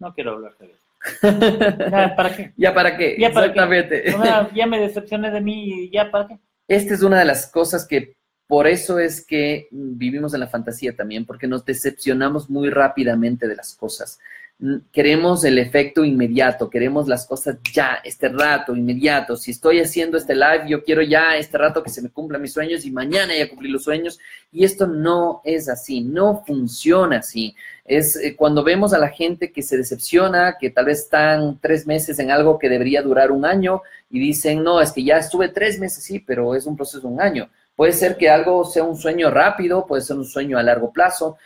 No 0.00 0.12
quiero 0.12 0.32
hablar 0.32 0.56
de 0.58 0.72
eso. 0.72 0.88
¿Ya 1.90 2.14
para 2.16 2.36
qué? 2.36 2.52
¿Ya 2.56 2.74
para 2.74 2.96
qué? 2.96 3.16
¿Ya 3.18 3.28
Exactamente. 3.28 4.04
ya 4.54 4.66
me 4.66 4.80
decepcioné 4.80 5.30
de 5.30 5.40
mí 5.40 5.84
y 5.84 5.90
ya 5.90 6.10
para 6.10 6.26
qué. 6.26 6.38
Esta 6.68 6.94
es 6.94 7.02
una 7.02 7.18
de 7.18 7.24
las 7.24 7.46
cosas 7.50 7.86
que 7.86 8.14
por 8.46 8.66
eso 8.66 8.98
es 8.98 9.24
que 9.26 9.68
vivimos 9.70 10.32
en 10.32 10.40
la 10.40 10.48
fantasía 10.48 10.94
también, 10.94 11.26
porque 11.26 11.46
nos 11.46 11.64
decepcionamos 11.64 12.48
muy 12.48 12.70
rápidamente 12.70 13.46
de 13.46 13.56
las 13.56 13.74
cosas 13.74 14.18
queremos 14.92 15.44
el 15.44 15.56
efecto 15.58 16.04
inmediato, 16.04 16.68
queremos 16.68 17.06
las 17.06 17.26
cosas 17.26 17.58
ya, 17.72 18.00
este 18.02 18.28
rato, 18.28 18.74
inmediato. 18.74 19.36
Si 19.36 19.52
estoy 19.52 19.78
haciendo 19.78 20.18
este 20.18 20.34
live, 20.34 20.64
yo 20.66 20.82
quiero 20.82 21.02
ya 21.02 21.36
este 21.36 21.56
rato 21.58 21.82
que 21.82 21.90
se 21.90 22.02
me 22.02 22.10
cumplan 22.10 22.42
mis 22.42 22.52
sueños 22.52 22.84
y 22.84 22.90
mañana 22.90 23.36
ya 23.36 23.48
cumplir 23.48 23.70
los 23.70 23.84
sueños. 23.84 24.18
Y 24.50 24.64
esto 24.64 24.88
no 24.88 25.42
es 25.44 25.68
así, 25.68 26.00
no 26.00 26.42
funciona 26.44 27.18
así. 27.18 27.54
Es 27.84 28.16
eh, 28.16 28.34
cuando 28.34 28.64
vemos 28.64 28.92
a 28.92 28.98
la 28.98 29.08
gente 29.08 29.52
que 29.52 29.62
se 29.62 29.76
decepciona, 29.76 30.56
que 30.58 30.70
tal 30.70 30.86
vez 30.86 31.00
están 31.00 31.58
tres 31.60 31.86
meses 31.86 32.18
en 32.18 32.32
algo 32.32 32.58
que 32.58 32.68
debería 32.68 33.00
durar 33.00 33.30
un 33.30 33.44
año 33.44 33.82
y 34.10 34.18
dicen, 34.18 34.64
no, 34.64 34.80
es 34.80 34.90
que 34.90 35.04
ya 35.04 35.18
estuve 35.18 35.50
tres 35.50 35.78
meses, 35.78 36.02
sí, 36.02 36.18
pero 36.18 36.56
es 36.56 36.66
un 36.66 36.76
proceso 36.76 37.06
de 37.06 37.14
un 37.14 37.20
año. 37.20 37.48
Puede 37.76 37.92
ser 37.92 38.16
que 38.16 38.28
algo 38.28 38.64
sea 38.64 38.82
un 38.82 38.96
sueño 38.96 39.30
rápido, 39.30 39.86
puede 39.86 40.02
ser 40.02 40.16
un 40.16 40.24
sueño 40.24 40.58
a 40.58 40.64
largo 40.64 40.92
plazo, 40.92 41.38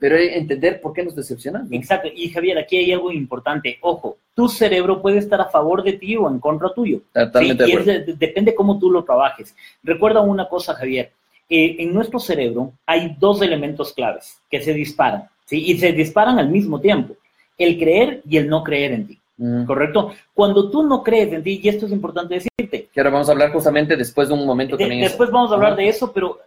pero 0.00 0.16
entender 0.16 0.80
por 0.80 0.94
qué 0.94 1.04
nos 1.04 1.14
decepcionamos. 1.14 1.70
Exacto. 1.70 2.08
Y 2.12 2.30
Javier, 2.30 2.58
aquí 2.58 2.78
hay 2.78 2.90
algo 2.90 3.12
importante. 3.12 3.78
Ojo, 3.82 4.16
tu 4.34 4.48
cerebro 4.48 5.02
puede 5.02 5.18
estar 5.18 5.40
a 5.40 5.50
favor 5.50 5.82
de 5.82 5.92
ti 5.92 6.16
o 6.16 6.26
en 6.28 6.40
contra 6.40 6.72
tuyo. 6.72 7.02
Totalmente 7.12 7.64
y 7.68 8.12
depende 8.14 8.54
cómo 8.54 8.78
tú 8.78 8.90
lo 8.90 9.04
trabajes. 9.04 9.54
Recuerda 9.82 10.22
una 10.22 10.48
cosa, 10.48 10.74
Javier. 10.74 11.12
Eh, 11.50 11.76
en 11.80 11.92
nuestro 11.92 12.18
cerebro 12.18 12.72
hay 12.86 13.14
dos 13.18 13.42
elementos 13.42 13.92
claves 13.92 14.40
que 14.50 14.62
se 14.62 14.72
disparan, 14.72 15.28
¿sí? 15.44 15.70
Y 15.70 15.78
se 15.78 15.92
disparan 15.92 16.38
al 16.38 16.48
mismo 16.48 16.80
tiempo. 16.80 17.14
El 17.58 17.78
creer 17.78 18.22
y 18.26 18.38
el 18.38 18.48
no 18.48 18.64
creer 18.64 18.92
en 18.92 19.06
ti. 19.06 19.20
¿Correcto? 19.66 20.12
Cuando 20.34 20.70
tú 20.70 20.82
no 20.82 21.02
crees 21.02 21.32
en 21.32 21.42
ti, 21.42 21.60
y 21.62 21.68
esto 21.68 21.86
es 21.86 21.92
importante 21.92 22.34
decirte. 22.34 22.88
Que 22.92 23.00
ahora 23.00 23.10
vamos 23.10 23.28
a 23.28 23.32
hablar 23.32 23.50
justamente 23.52 23.96
después 23.96 24.28
de 24.28 24.34
un 24.34 24.46
momento 24.46 24.76
también. 24.76 25.00
Después 25.00 25.30
vamos 25.30 25.50
a 25.50 25.54
hablar 25.54 25.76
de 25.76 25.88
eso, 25.88 26.12
pero 26.12 26.38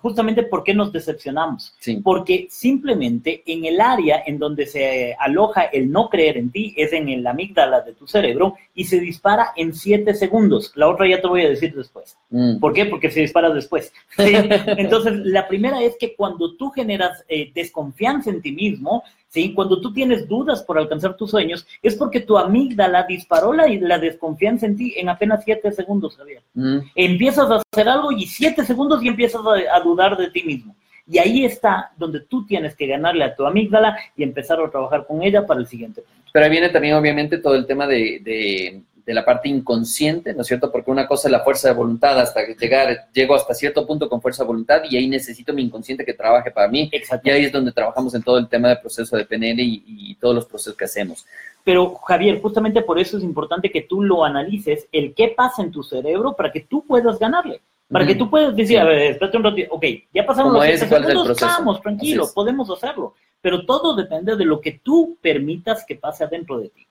justamente 0.00 0.42
por 0.44 0.64
qué 0.64 0.74
nos 0.74 0.92
decepcionamos. 0.92 1.74
Porque 2.02 2.46
simplemente 2.50 3.42
en 3.46 3.64
el 3.64 3.80
área 3.80 4.22
en 4.26 4.38
donde 4.38 4.66
se 4.66 5.14
aloja 5.18 5.64
el 5.64 5.90
no 5.90 6.08
creer 6.08 6.38
en 6.38 6.50
ti 6.50 6.74
es 6.76 6.92
en 6.92 7.08
el 7.08 7.26
amígdala 7.26 7.80
de 7.82 7.92
tu 7.92 8.06
cerebro 8.06 8.56
y 8.74 8.84
se 8.84 9.00
dispara 9.00 9.52
en 9.56 9.74
siete 9.74 10.14
segundos. 10.14 10.72
La 10.74 10.88
otra 10.88 11.08
ya 11.08 11.20
te 11.20 11.28
voy 11.28 11.42
a 11.42 11.48
decir 11.48 11.74
después. 11.74 12.16
Mm. 12.30 12.58
¿Por 12.58 12.72
qué? 12.72 12.86
Porque 12.86 13.10
se 13.10 13.20
dispara 13.20 13.50
después. 13.50 13.92
Entonces, 14.18 15.14
la 15.24 15.48
primera 15.48 15.82
es 15.82 15.96
que 15.98 16.14
cuando 16.14 16.54
tú 16.56 16.70
generas 16.70 17.24
eh, 17.28 17.50
desconfianza 17.54 18.30
en 18.30 18.40
ti 18.40 18.52
mismo, 18.52 19.02
¿sí? 19.28 19.54
Cuando 19.54 19.80
tú 19.80 19.92
tienes 19.92 20.26
dudas 20.28 20.62
por 20.62 20.78
alcanzar 20.78 21.16
tus 21.16 21.30
sueños, 21.30 21.66
es 21.82 21.94
porque 21.94 22.20
tu 22.20 22.38
amígdala 22.38 23.04
disparó 23.04 23.52
la, 23.52 23.66
la 23.66 23.98
desconfianza 23.98 24.66
en 24.66 24.76
ti 24.76 24.94
en 24.96 25.08
apenas 25.08 25.44
siete 25.44 25.72
segundos, 25.72 26.16
Javier. 26.16 26.42
Mm. 26.54 26.78
Empiezas 26.94 27.50
a 27.50 27.62
hacer 27.72 27.88
algo 27.88 28.12
y 28.12 28.26
siete 28.26 28.64
segundos 28.64 29.02
y 29.02 29.08
empiezas 29.08 29.42
a, 29.44 29.57
dudar 29.82 30.16
de 30.16 30.30
ti 30.30 30.42
mismo. 30.42 30.74
Y 31.10 31.18
ahí 31.18 31.44
está 31.44 31.90
donde 31.96 32.20
tú 32.20 32.44
tienes 32.46 32.76
que 32.76 32.86
ganarle 32.86 33.24
a 33.24 33.34
tu 33.34 33.46
amígdala 33.46 33.96
y 34.16 34.22
empezar 34.22 34.60
a 34.60 34.70
trabajar 34.70 35.06
con 35.06 35.22
ella 35.22 35.46
para 35.46 35.60
el 35.60 35.66
siguiente 35.66 36.02
punto. 36.02 36.30
Pero 36.32 36.44
ahí 36.44 36.50
viene 36.50 36.68
también, 36.68 36.94
obviamente, 36.94 37.38
todo 37.38 37.54
el 37.54 37.66
tema 37.66 37.86
de 37.86 38.82
de 39.08 39.14
la 39.14 39.24
parte 39.24 39.48
inconsciente, 39.48 40.34
¿no 40.34 40.42
es 40.42 40.48
cierto? 40.48 40.70
Porque 40.70 40.90
una 40.90 41.08
cosa 41.08 41.28
es 41.28 41.32
la 41.32 41.40
fuerza 41.40 41.68
de 41.68 41.74
voluntad, 41.74 42.20
hasta 42.20 42.42
llegar, 42.46 43.08
llego 43.10 43.34
hasta 43.34 43.54
cierto 43.54 43.86
punto 43.86 44.06
con 44.06 44.20
fuerza 44.20 44.42
de 44.42 44.48
voluntad 44.48 44.82
y 44.86 44.98
ahí 44.98 45.08
necesito 45.08 45.54
mi 45.54 45.62
inconsciente 45.62 46.04
que 46.04 46.12
trabaje 46.12 46.50
para 46.50 46.68
mí. 46.68 46.90
Y 47.24 47.30
ahí 47.30 47.46
es 47.46 47.50
donde 47.50 47.72
trabajamos 47.72 48.14
en 48.14 48.22
todo 48.22 48.36
el 48.36 48.50
tema 48.50 48.68
del 48.68 48.80
proceso 48.80 49.16
de 49.16 49.24
PNL 49.24 49.60
y, 49.60 50.14
todos 50.20 50.34
los 50.34 50.44
procesos 50.44 50.76
que 50.76 50.84
hacemos. 50.84 51.24
Pero 51.64 51.94
Javier, 51.94 52.42
justamente 52.42 52.82
por 52.82 52.98
eso 52.98 53.16
es 53.16 53.24
importante 53.24 53.70
que 53.70 53.80
tú 53.80 54.02
lo 54.02 54.26
analices, 54.26 54.86
el 54.92 55.14
qué 55.14 55.32
pasa 55.34 55.62
en 55.62 55.70
tu 55.70 55.82
cerebro 55.82 56.36
para 56.36 56.52
que 56.52 56.60
tú 56.60 56.84
puedas 56.86 57.18
ganarle. 57.18 57.62
Para 57.90 58.06
que 58.06 58.14
tú 58.16 58.28
puedas 58.28 58.54
decir, 58.54 58.78
a 58.78 58.84
ver, 58.84 59.12
espérate 59.12 59.38
un 59.38 59.44
ratito, 59.44 59.74
ok, 59.74 59.84
ya 60.12 60.26
pasamos 60.26 60.52
los 60.52 60.64
es, 60.66 60.80
segundos, 60.80 61.40
vamos, 61.40 61.80
tranquilo, 61.80 62.28
podemos 62.34 62.68
hacerlo. 62.68 63.14
Pero 63.40 63.64
todo 63.64 63.96
depende 63.96 64.36
de 64.36 64.44
lo 64.44 64.60
que 64.60 64.80
tú 64.84 65.16
permitas 65.22 65.86
que 65.86 65.94
pase 65.94 66.24
adentro 66.24 66.58
de 66.58 66.68
ti. 66.68 66.86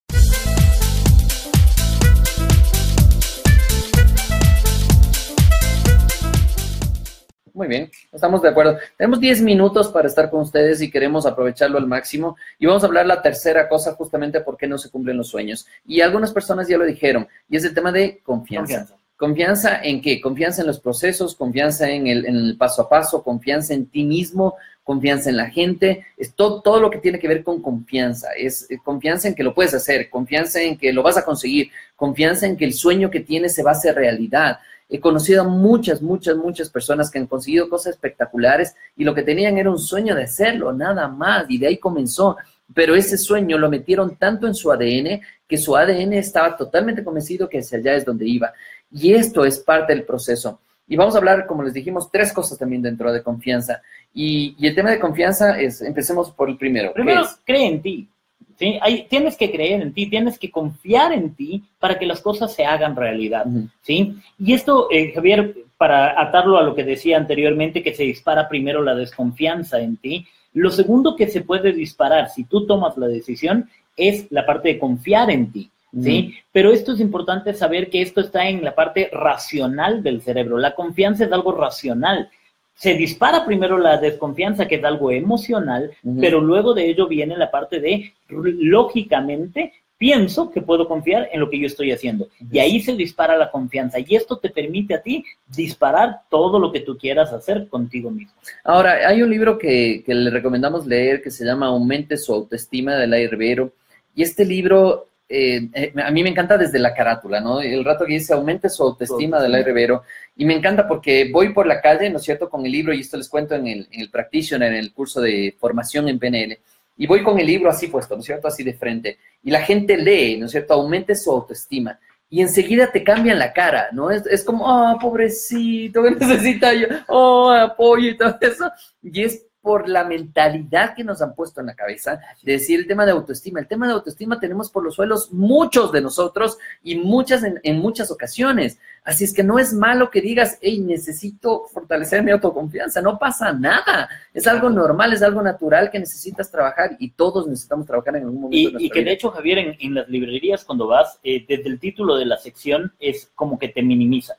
Muy 7.54 7.68
bien, 7.68 7.92
estamos 8.12 8.42
de 8.42 8.50
acuerdo. 8.50 8.80
Tenemos 8.98 9.20
10 9.20 9.42
minutos 9.44 9.90
para 9.90 10.08
estar 10.08 10.32
con 10.32 10.42
ustedes 10.42 10.82
y 10.82 10.90
queremos 10.90 11.28
aprovecharlo 11.28 11.78
al 11.78 11.86
máximo. 11.86 12.38
Y 12.58 12.66
vamos 12.66 12.84
a 12.84 12.88
hablar 12.88 13.06
la 13.06 13.22
tercera 13.22 13.70
cosa, 13.70 13.94
justamente 13.94 14.42
por 14.42 14.58
qué 14.58 14.68
no 14.68 14.80
se 14.80 14.90
cumplen 14.90 15.18
los 15.18 15.28
sueños. 15.28 15.68
Y 15.86 16.02
algunas 16.02 16.34
personas 16.34 16.68
ya 16.68 16.78
lo 16.78 16.86
dijeron, 16.86 17.28
y 17.50 17.58
es 17.58 17.66
el 17.66 17.76
tema 17.76 17.92
de 17.92 18.20
confianza. 18.24 18.80
Confianza, 18.80 19.07
en 19.20 20.02
qué? 20.02 20.22
Confianza 20.22 20.62
en 20.62 20.68
los 20.68 20.80
procesos, 20.80 21.36
confianza 21.36 21.90
en 21.90 22.08
el, 22.08 22.56
paso 22.58 22.84
a 22.84 22.90
paso, 22.90 23.24
confianza 23.24 23.74
en 23.74 23.88
ti 23.88 24.04
mismo, 24.04 24.56
confianza 24.84 25.30
en 25.30 25.38
la 25.38 25.50
gente, 25.50 26.06
es 26.16 26.34
todo, 26.34 26.62
todo 26.62 26.80
lo 26.80 26.90
que 26.90 27.00
tiene 27.00 27.20
que 27.20 27.28
ver 27.28 27.44
con 27.44 27.62
confianza, 27.62 28.30
es 28.38 28.68
confianza 28.84 29.28
en 29.28 29.36
que 29.36 29.44
lo 29.44 29.54
puedes 29.54 29.74
hacer, 29.74 30.10
confianza 30.10 30.62
en 30.62 30.78
que 30.78 30.94
lo 30.94 31.04
vas 31.04 31.18
a 31.18 31.26
conseguir, 31.26 31.72
confianza 31.96 32.46
en 32.46 32.56
que 32.56 32.66
el 32.66 32.74
sueño 32.74 33.10
que 33.10 33.20
tienes 33.20 33.56
se 33.56 33.64
va 33.64 33.72
a 33.72 33.74
hacer 33.74 33.96
realidad, 33.96 34.60
He 34.90 35.02
conocido 35.02 35.42
a 35.42 35.48
muchas, 35.48 36.02
muchas, 36.02 36.38
muchas 36.38 36.70
personas 36.70 37.12
que 37.12 37.20
han 37.20 37.28
conseguido 37.28 37.70
cosas 37.70 37.96
espectaculares 37.96 38.74
y 38.96 39.04
lo 39.04 39.14
que 39.14 39.22
tenían 39.22 39.58
era 39.58 39.70
un 39.70 39.80
sueño 39.80 40.16
de 40.16 40.24
hacerlo, 40.24 40.72
nada 40.72 41.10
más, 41.10 41.46
y 41.50 41.58
de 41.58 41.68
ahí 41.68 41.78
comenzó. 41.78 42.38
Pero 42.74 42.96
ese 42.96 43.18
sueño 43.18 43.58
lo 43.58 43.70
metieron 43.70 44.16
tanto 44.16 44.48
en 44.48 44.56
su 44.56 44.72
ADN 44.72 45.22
que 45.48 45.58
su 45.58 45.76
ADN 45.76 46.14
estaba 46.14 46.56
totalmente 46.56 47.04
convencido 47.04 47.50
que 47.50 47.60
hacia 47.60 47.80
allá 47.80 47.96
es 47.96 48.06
donde 48.06 48.28
iba. 48.28 48.54
Y 48.92 49.14
esto 49.14 49.46
es 49.46 49.60
parte 49.60 49.94
del 49.94 50.04
proceso. 50.04 50.60
Y 50.88 50.96
vamos 50.96 51.16
a 51.16 51.18
hablar, 51.18 51.46
como 51.48 51.64
les 51.64 51.74
dijimos, 51.74 52.10
tres 52.12 52.32
cosas 52.32 52.58
también 52.58 52.82
dentro 52.82 53.12
de 53.12 53.22
confianza. 53.22 53.82
Y, 54.14 54.56
el 54.66 54.74
tema 54.74 54.92
de 54.92 55.00
confianza 55.00 55.60
es, 55.60 55.82
empecemos 55.82 56.32
por 56.32 56.50
el 56.50 56.58
primero. 56.58 56.94
Primero, 56.94 57.24
cree 57.44 57.68
en 57.68 57.82
ti. 57.82 58.10
¿sí? 58.58 58.80
tienes 59.10 59.38
que 59.38 59.52
creer 59.52 59.82
en 59.82 59.94
ti, 59.94 60.10
tienes 60.10 60.40
que 60.40 60.50
confiar 60.50 61.14
en 61.14 61.36
ti 61.36 61.64
para 61.80 62.00
que 62.00 62.06
las 62.06 62.22
cosas 62.22 62.54
se 62.54 62.66
hagan 62.66 62.96
realidad, 62.96 63.46
¿sí? 63.82 64.16
Y 64.40 64.54
esto, 64.54 64.88
eh, 64.92 65.12
Javier, 65.14 65.56
para 65.78 66.20
atarlo 66.20 66.58
a 66.58 66.64
lo 66.64 66.74
que 66.74 66.84
decía 66.84 67.18
anteriormente, 67.18 67.84
que 67.84 67.94
se 67.94 68.04
dispara 68.04 68.50
primero 68.50 68.82
la 68.82 68.96
desconfianza 68.96 69.80
en 69.80 69.98
ti, 69.98 70.26
lo 70.54 70.72
segundo 70.72 71.16
que 71.16 71.28
se 71.28 71.42
puede 71.42 71.72
disparar 71.72 72.30
si 72.30 72.46
tú 72.46 72.66
tomas 72.66 72.98
la 72.98 73.08
decisión 73.08 73.70
es 73.96 74.26
la 74.32 74.46
parte 74.46 74.70
de 74.70 74.80
confiar 74.80 75.30
en 75.30 75.52
ti. 75.52 75.70
¿Sí? 76.02 76.36
Pero 76.52 76.72
esto 76.72 76.94
es 76.94 77.00
importante 77.00 77.54
saber 77.54 77.90
que 77.90 78.02
esto 78.02 78.22
está 78.22 78.48
en 78.48 78.64
la 78.64 78.76
parte 78.76 79.10
racional 79.12 80.04
del 80.04 80.22
cerebro. 80.22 80.58
La 80.58 80.76
confianza 80.76 81.26
es 81.26 81.32
algo 81.32 81.52
racional 81.54 82.30
se 82.78 82.94
dispara 82.94 83.44
primero 83.44 83.78
la 83.78 83.98
desconfianza, 83.98 84.68
que 84.68 84.76
es 84.76 84.84
algo 84.84 85.12
emocional, 85.12 85.92
pero 86.20 86.40
luego 86.40 86.76
de 86.76 86.88
ello 86.88 87.08
viene 87.08 87.36
la 87.36 87.50
parte 87.50 87.80
de, 87.80 88.14
lógicamente, 88.30 89.74
pienso 89.98 90.52
que 90.52 90.62
puedo 90.62 90.88
confiar 90.88 91.28
en 91.34 91.40
lo 91.40 91.50
que 91.50 91.60
yo 91.60 91.66
estoy 91.66 91.92
haciendo. 91.92 92.30
Y 92.52 92.60
ahí 92.60 92.80
se 92.80 92.96
dispara 92.96 93.36
la 93.36 93.50
confianza. 93.50 93.98
Y 94.00 94.16
esto 94.16 94.38
te 94.38 94.52
permite 94.52 94.94
a 94.94 95.02
ti 95.02 95.26
disparar 95.48 96.22
todo 96.30 96.60
lo 96.60 96.72
que 96.72 96.82
tú 96.82 97.00
quieras 97.00 97.34
hacer 97.34 97.68
contigo 97.68 98.12
mismo. 98.12 98.34
Ahora, 98.64 99.08
hay 99.08 99.24
un 99.24 99.32
libro 99.32 99.58
que, 99.58 100.04
que 100.06 100.14
le 100.14 100.30
recomendamos 100.30 100.86
leer 100.86 101.24
que 101.24 101.32
se 101.32 101.46
llama 101.46 101.66
Aumente 101.66 102.16
su 102.16 102.32
autoestima 102.32 102.96
de 102.96 103.08
la 103.08 103.18
Herbero. 103.18 103.72
Y 104.14 104.22
este 104.22 104.46
libro 104.46 105.08
eh, 105.30 105.68
eh, 105.74 105.94
a 106.02 106.12
mí 106.12 106.24
me 106.24 106.30
encanta 106.30 106.58
desde 106.58 106.80
la 106.80 106.94
carátula, 106.94 107.42
¿no? 107.42 107.60
El 107.60 107.84
rato 107.84 108.06
que 108.06 108.14
dice 108.14 108.34
aumente 108.34 108.70
su 108.70 108.84
autoestima 108.84 109.42
del 109.42 109.56
aire 109.56 109.74
vero. 109.74 110.04
Y 110.36 110.46
me 110.46 110.56
encanta 110.56 110.88
porque 110.88 111.30
voy 111.32 111.54
por 111.54 111.68
la 111.68 111.82
calle, 111.82 112.10
¿no 112.10 112.18
es 112.18 112.24
cierto?, 112.24 112.50
con 112.50 112.66
el 112.66 112.72
libro, 112.72 112.94
y 112.94 113.02
esto 113.02 113.18
les 113.18 113.28
cuento 113.28 113.56
en 113.56 113.68
el, 113.68 113.88
en 113.92 114.02
el 114.02 114.10
Practitioner, 114.10 114.72
en 114.72 114.80
el 114.80 114.94
curso 114.94 115.20
de 115.22 115.56
formación 115.60 116.08
en 116.08 116.20
PNL. 116.20 116.58
y 117.00 117.06
voy 117.06 117.24
con 117.24 117.40
el 117.40 117.46
libro 117.46 117.70
así 117.70 117.88
puesto, 117.88 118.16
¿no 118.16 118.22
es 118.22 118.26
cierto? 118.26 118.48
Así 118.48 118.64
de 118.64 118.74
frente. 118.74 119.20
Y 119.44 119.52
la 119.52 119.62
gente 119.62 119.98
lee, 119.98 120.38
¿no 120.38 120.46
es 120.46 120.52
cierto? 120.52 120.74
Aumente 120.74 121.16
su 121.16 121.32
autoestima. 121.32 122.00
Y 122.30 122.42
enseguida 122.42 122.92
te 122.92 123.04
cambian 123.04 123.40
la 123.40 123.54
cara, 123.54 123.90
¿no? 123.94 124.12
Es, 124.12 124.26
es 124.26 124.44
como, 124.44 124.70
ah, 124.70 124.98
pobrecito, 125.00 126.04
que 126.04 126.12
necesita 126.26 126.74
yo, 126.74 126.88
oh, 127.08 127.52
apoyo 127.52 128.10
y 128.12 128.18
todo 128.18 128.38
eso. 128.42 128.72
Y 129.04 129.24
es 129.24 129.47
por 129.68 129.90
la 129.90 130.06
mentalidad 130.06 130.96
que 130.96 131.04
nos 131.04 131.22
han 131.22 131.36
puesto 131.36 131.60
en 131.60 131.68
la 131.68 131.76
cabeza 131.76 132.22
de 132.42 132.54
decir 132.54 132.80
el 132.80 132.88
tema 132.88 133.06
de 133.06 133.12
autoestima. 133.12 133.60
El 133.60 133.68
tema 133.68 133.86
de 133.86 133.92
autoestima 133.92 134.40
tenemos 134.40 134.72
por 134.72 134.82
los 134.82 134.96
suelos 134.96 135.34
muchos 135.34 135.92
de 135.92 136.00
nosotros 136.00 136.58
y 136.82 136.96
muchas 136.96 137.44
en, 137.44 137.78
muchas 137.80 138.10
ocasiones. 138.10 138.80
Así 139.04 139.26
es 139.26 139.34
que 139.34 139.44
no 139.44 139.60
es 139.60 139.74
malo 139.74 140.10
que 140.10 140.22
digas, 140.22 140.58
hey, 140.62 140.80
necesito 140.80 141.66
fortalecer 141.66 142.24
mi 142.24 142.32
autoconfianza. 142.32 143.02
No 143.02 143.20
pasa 143.20 143.52
nada. 143.52 144.08
Es 144.34 144.48
algo 144.48 144.70
normal, 144.70 145.12
es 145.12 145.22
algo 145.22 145.42
natural 145.42 145.92
que 145.92 146.00
necesitas 146.00 146.50
trabajar 146.50 146.96
y 146.98 147.10
todos 147.12 147.46
necesitamos 147.46 147.86
trabajar 147.86 148.16
en 148.16 148.24
algún 148.24 148.44
momento. 148.44 148.80
Y, 148.80 148.86
y 148.86 148.90
que 148.90 149.04
de 149.04 149.12
hecho, 149.12 149.32
Javier, 149.32 149.76
en, 149.78 149.96
las 149.96 150.08
librerías 150.08 150.64
cuando 150.64 150.88
vas, 150.88 151.20
eh, 151.24 151.44
desde 151.46 151.68
el 151.68 151.78
título 151.78 152.16
de 152.16 152.26
la 152.26 152.38
sección 152.38 152.94
es 153.02 153.30
como 153.36 153.60
que 153.60 153.68
te 153.68 153.84
minimiza. 153.84 154.38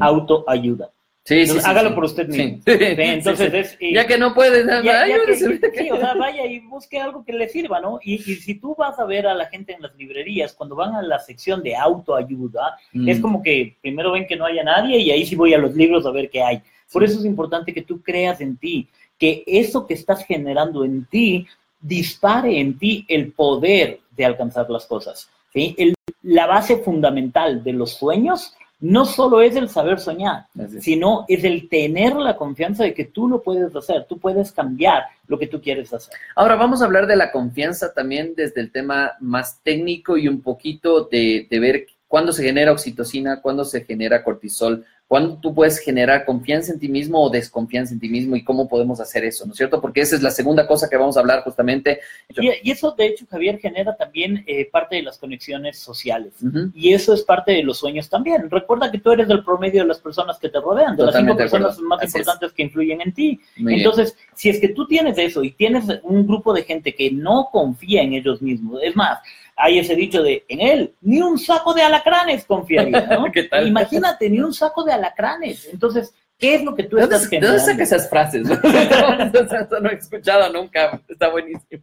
Autoayuda. 0.00 0.92
Sí, 1.28 1.46
sí, 1.46 1.58
hágalo 1.62 1.94
por 1.94 2.04
usted 2.04 2.26
mismo. 2.26 2.62
entonces 2.64 3.52
es, 3.52 3.78
ya 3.78 4.06
que 4.06 4.16
no 4.16 4.32
puede, 4.32 4.64
ya, 4.82 5.04
sí, 5.36 5.90
o 5.90 5.98
sea, 5.98 6.14
vaya 6.14 6.46
y 6.46 6.60
busque 6.60 6.98
algo 6.98 7.22
que 7.22 7.34
le 7.34 7.50
sirva, 7.50 7.82
¿no? 7.82 7.98
Y, 8.02 8.16
si 8.16 8.54
tú 8.54 8.74
vas 8.74 8.98
a 8.98 9.04
ver 9.04 9.26
a 9.26 9.34
la 9.34 9.44
gente 9.44 9.74
en 9.74 9.82
las 9.82 9.94
librerías, 9.96 10.54
cuando 10.54 10.74
van 10.74 10.94
a 10.94 11.02
la 11.02 11.18
sección 11.18 11.62
de 11.62 11.76
autoayuda, 11.76 12.78
es 13.06 13.18
mm. 13.18 13.20
como 13.20 13.42
que 13.42 13.76
primero 13.82 14.12
ven 14.12 14.26
que 14.26 14.36
no 14.36 14.46
haya 14.46 14.64
nadie 14.64 14.96
y 15.00 15.10
ahí 15.10 15.26
sí 15.26 15.36
voy 15.36 15.52
a 15.52 15.58
los 15.58 15.74
libros 15.74 16.06
a 16.06 16.12
ver 16.12 16.30
qué 16.30 16.42
hay. 16.42 16.62
Por 16.90 17.04
eso 17.04 17.18
es 17.18 17.26
importante 17.26 17.74
que 17.74 17.82
tú 17.82 18.00
creas 18.00 18.40
en 18.40 18.56
ti, 18.56 18.88
que 19.18 19.44
eso 19.46 19.86
que 19.86 19.92
estás 19.92 20.24
generando 20.24 20.82
en 20.82 21.04
ti 21.04 21.46
dispare 21.78 22.58
en 22.58 22.78
ti 22.78 23.04
el 23.06 23.32
poder 23.32 24.00
de 24.16 24.24
alcanzar 24.24 24.70
las 24.70 24.86
cosas. 24.86 25.28
¿sí? 25.52 25.76
la 26.22 26.46
base 26.46 26.78
fundamental 26.78 27.62
de 27.62 27.72
los 27.72 27.92
sueños 27.94 28.54
no 28.80 29.04
solo 29.04 29.40
es 29.40 29.56
el 29.56 29.68
saber 29.68 29.98
soñar, 29.98 30.46
sino 30.80 31.24
es 31.26 31.42
el 31.42 31.68
tener 31.68 32.14
la 32.14 32.36
confianza 32.36 32.84
de 32.84 32.94
que 32.94 33.06
tú 33.06 33.28
lo 33.28 33.42
puedes 33.42 33.74
hacer, 33.74 34.06
tú 34.08 34.18
puedes 34.18 34.52
cambiar 34.52 35.02
lo 35.26 35.38
que 35.38 35.48
tú 35.48 35.60
quieres 35.60 35.92
hacer. 35.92 36.14
Ahora 36.36 36.54
vamos 36.54 36.80
a 36.80 36.84
hablar 36.84 37.06
de 37.06 37.16
la 37.16 37.32
confianza 37.32 37.92
también 37.92 38.34
desde 38.36 38.60
el 38.60 38.70
tema 38.70 39.12
más 39.20 39.60
técnico 39.62 40.16
y 40.16 40.28
un 40.28 40.42
poquito 40.42 41.04
de, 41.04 41.48
de 41.50 41.58
ver 41.58 41.86
cuándo 42.06 42.32
se 42.32 42.44
genera 42.44 42.72
oxitocina, 42.72 43.40
cuándo 43.40 43.64
se 43.64 43.84
genera 43.84 44.22
cortisol, 44.22 44.84
¿Cuándo 45.08 45.38
tú 45.40 45.54
puedes 45.54 45.78
generar 45.78 46.26
confianza 46.26 46.70
en 46.70 46.78
ti 46.78 46.86
mismo 46.86 47.24
o 47.24 47.30
desconfianza 47.30 47.94
en 47.94 48.00
ti 48.00 48.10
mismo 48.10 48.36
y 48.36 48.44
cómo 48.44 48.68
podemos 48.68 49.00
hacer 49.00 49.24
eso, 49.24 49.46
¿no 49.46 49.52
es 49.52 49.56
cierto? 49.56 49.80
Porque 49.80 50.02
esa 50.02 50.14
es 50.14 50.22
la 50.22 50.30
segunda 50.30 50.66
cosa 50.66 50.86
que 50.86 50.98
vamos 50.98 51.16
a 51.16 51.20
hablar 51.20 51.42
justamente. 51.44 52.00
Y, 52.36 52.70
eso, 52.70 52.90
de 52.92 53.06
hecho, 53.06 53.24
Javier, 53.30 53.58
genera 53.58 53.96
también 53.96 54.44
eh, 54.46 54.68
parte 54.70 54.96
de 54.96 55.02
las 55.02 55.16
conexiones 55.16 55.78
sociales. 55.78 56.34
Y 56.74 56.92
eso 56.92 57.14
es 57.14 57.22
parte 57.22 57.52
de 57.52 57.62
los 57.62 57.78
sueños 57.78 58.10
también. 58.10 58.50
Recuerda 58.50 58.90
que 58.90 58.98
tú 58.98 59.10
eres 59.10 59.28
del 59.28 59.42
promedio 59.42 59.80
de 59.80 59.88
las 59.88 59.98
personas 59.98 60.38
que 60.38 60.50
te 60.50 60.60
rodean, 60.60 60.94
de 60.94 61.06
las 61.06 61.16
cinco 61.16 61.36
personas 61.36 61.78
más 61.78 62.04
importantes 62.04 62.52
que 62.52 62.62
influyen 62.64 63.00
en 63.00 63.14
ti. 63.14 63.40
Entonces, 63.56 64.14
si 64.34 64.50
es 64.50 64.60
que 64.60 64.68
tú 64.68 64.86
tienes 64.86 65.16
eso 65.16 65.42
y 65.42 65.52
tienes 65.52 65.84
un 66.02 66.26
grupo 66.26 66.52
de 66.52 66.64
gente 66.64 66.94
que 66.94 67.10
no 67.10 67.48
confía 67.50 68.02
en 68.02 68.12
ellos 68.12 68.42
mismos, 68.42 68.82
es 68.82 68.94
más, 68.94 69.20
hay 69.58 69.80
ese 69.80 69.96
dicho 69.96 70.22
de, 70.22 70.44
en 70.48 70.60
él, 70.60 70.94
ni 71.00 71.20
un 71.20 71.36
saco 71.36 71.74
de 71.74 71.82
alacranes 71.82 72.44
confiaría, 72.44 73.06
¿no? 73.06 73.26
Imagínate, 73.66 74.30
ni 74.30 74.38
un 74.38 74.54
saco 74.54 74.84
de 74.84 74.92
alacranes. 74.92 75.68
Entonces, 75.72 76.14
¿qué 76.38 76.54
es 76.54 76.64
lo 76.64 76.76
que 76.76 76.84
tú 76.84 76.96
estás 76.96 77.26
generando? 77.26 77.58
¿De 77.58 77.66
dónde 77.66 77.72
sacas 77.72 77.92
esas 77.92 78.08
frases? 78.08 78.46
no 79.82 79.90
he 79.90 79.94
escuchado 79.94 80.52
nunca, 80.52 81.02
está 81.08 81.28
buenísimo. 81.30 81.82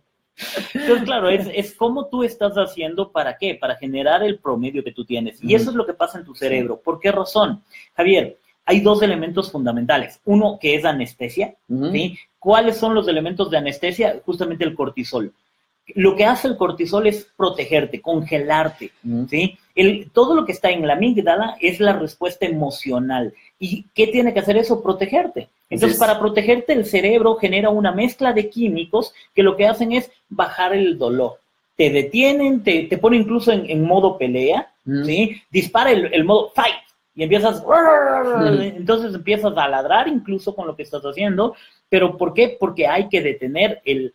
Entonces, 0.73 1.03
claro, 1.03 1.29
es, 1.29 1.47
es 1.53 1.73
cómo 1.73 2.07
tú 2.07 2.23
estás 2.23 2.53
haciendo 2.55 3.11
para 3.11 3.37
qué, 3.37 3.55
para 3.55 3.75
generar 3.75 4.23
el 4.23 4.39
promedio 4.39 4.81
que 4.81 4.93
tú 4.93 5.03
tienes. 5.03 5.43
Y 5.43 5.53
eso 5.53 5.69
es 5.69 5.75
lo 5.75 5.85
que 5.85 5.93
pasa 5.93 6.17
en 6.17 6.25
tu 6.25 6.33
cerebro. 6.33 6.79
¿Por 6.81 7.01
qué 7.01 7.11
razón? 7.11 7.61
Javier, 7.95 8.37
hay 8.65 8.79
dos 8.79 9.01
elementos 9.01 9.51
fundamentales. 9.51 10.21
Uno 10.23 10.57
que 10.61 10.75
es 10.75 10.85
anestesia, 10.85 11.55
¿sí? 11.91 12.17
¿Cuáles 12.39 12.77
son 12.77 12.95
los 12.95 13.07
elementos 13.09 13.51
de 13.51 13.57
anestesia? 13.57 14.21
Justamente 14.25 14.63
el 14.63 14.75
cortisol 14.75 15.33
lo 15.93 16.15
que 16.15 16.25
hace 16.25 16.47
el 16.47 16.57
cortisol 16.57 17.05
es 17.07 17.27
protegerte, 17.37 18.01
congelarte, 18.01 18.91
¿sí? 19.29 19.57
El, 19.75 20.09
todo 20.11 20.35
lo 20.35 20.45
que 20.45 20.53
está 20.53 20.71
en 20.71 20.87
la 20.87 20.93
amígdala 20.93 21.57
es 21.59 21.79
la 21.79 21.93
respuesta 21.93 22.45
emocional. 22.45 23.33
¿Y 23.59 23.85
qué 23.93 24.07
tiene 24.07 24.33
que 24.33 24.39
hacer 24.39 24.57
eso? 24.57 24.81
Protegerte. 24.81 25.49
Entonces, 25.69 25.99
para 25.99 26.19
protegerte, 26.19 26.73
el 26.73 26.85
cerebro 26.85 27.35
genera 27.35 27.69
una 27.69 27.91
mezcla 27.91 28.33
de 28.33 28.49
químicos 28.49 29.13
que 29.33 29.43
lo 29.43 29.55
que 29.57 29.67
hacen 29.67 29.91
es 29.91 30.09
bajar 30.29 30.73
el 30.73 30.97
dolor. 30.97 31.39
Te 31.75 31.89
detienen, 31.89 32.63
te, 32.63 32.83
te 32.83 32.97
pone 32.97 33.17
incluso 33.17 33.51
en, 33.51 33.83
modo 33.83 34.17
pelea, 34.17 34.71
¿sí? 35.03 35.41
Dispara 35.51 35.91
el, 35.91 36.13
el 36.13 36.23
modo 36.23 36.51
fight, 36.55 36.75
y 37.15 37.23
empiezas, 37.23 37.63
entonces 38.75 39.15
empiezas 39.15 39.55
a 39.55 39.69
ladrar 39.69 40.09
incluso 40.09 40.53
con 40.53 40.67
lo 40.67 40.75
que 40.75 40.83
estás 40.83 41.01
haciendo, 41.03 41.55
pero 41.89 42.17
¿por 42.17 42.33
qué? 42.33 42.57
Porque 42.59 42.87
hay 42.87 43.07
que 43.09 43.21
detener 43.21 43.81
el, 43.85 44.13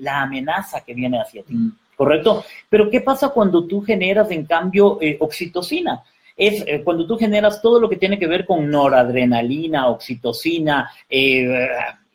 la 0.00 0.22
amenaza 0.22 0.84
que 0.84 0.94
viene 0.94 1.20
hacia 1.20 1.42
ti. 1.42 1.54
¿correcto? 1.96 2.44
Pero 2.68 2.90
¿qué 2.90 3.00
pasa 3.00 3.30
cuando 3.30 3.66
tú 3.66 3.80
generas 3.80 4.30
en 4.30 4.44
cambio 4.44 4.98
eh, 5.00 5.16
oxitocina? 5.18 6.04
Es 6.36 6.62
eh, 6.66 6.82
cuando 6.84 7.06
tú 7.06 7.16
generas 7.16 7.62
todo 7.62 7.80
lo 7.80 7.88
que 7.88 7.96
tiene 7.96 8.18
que 8.18 8.26
ver 8.26 8.44
con 8.44 8.70
noradrenalina, 8.70 9.88
oxitocina, 9.88 10.90
eh, 11.08 11.68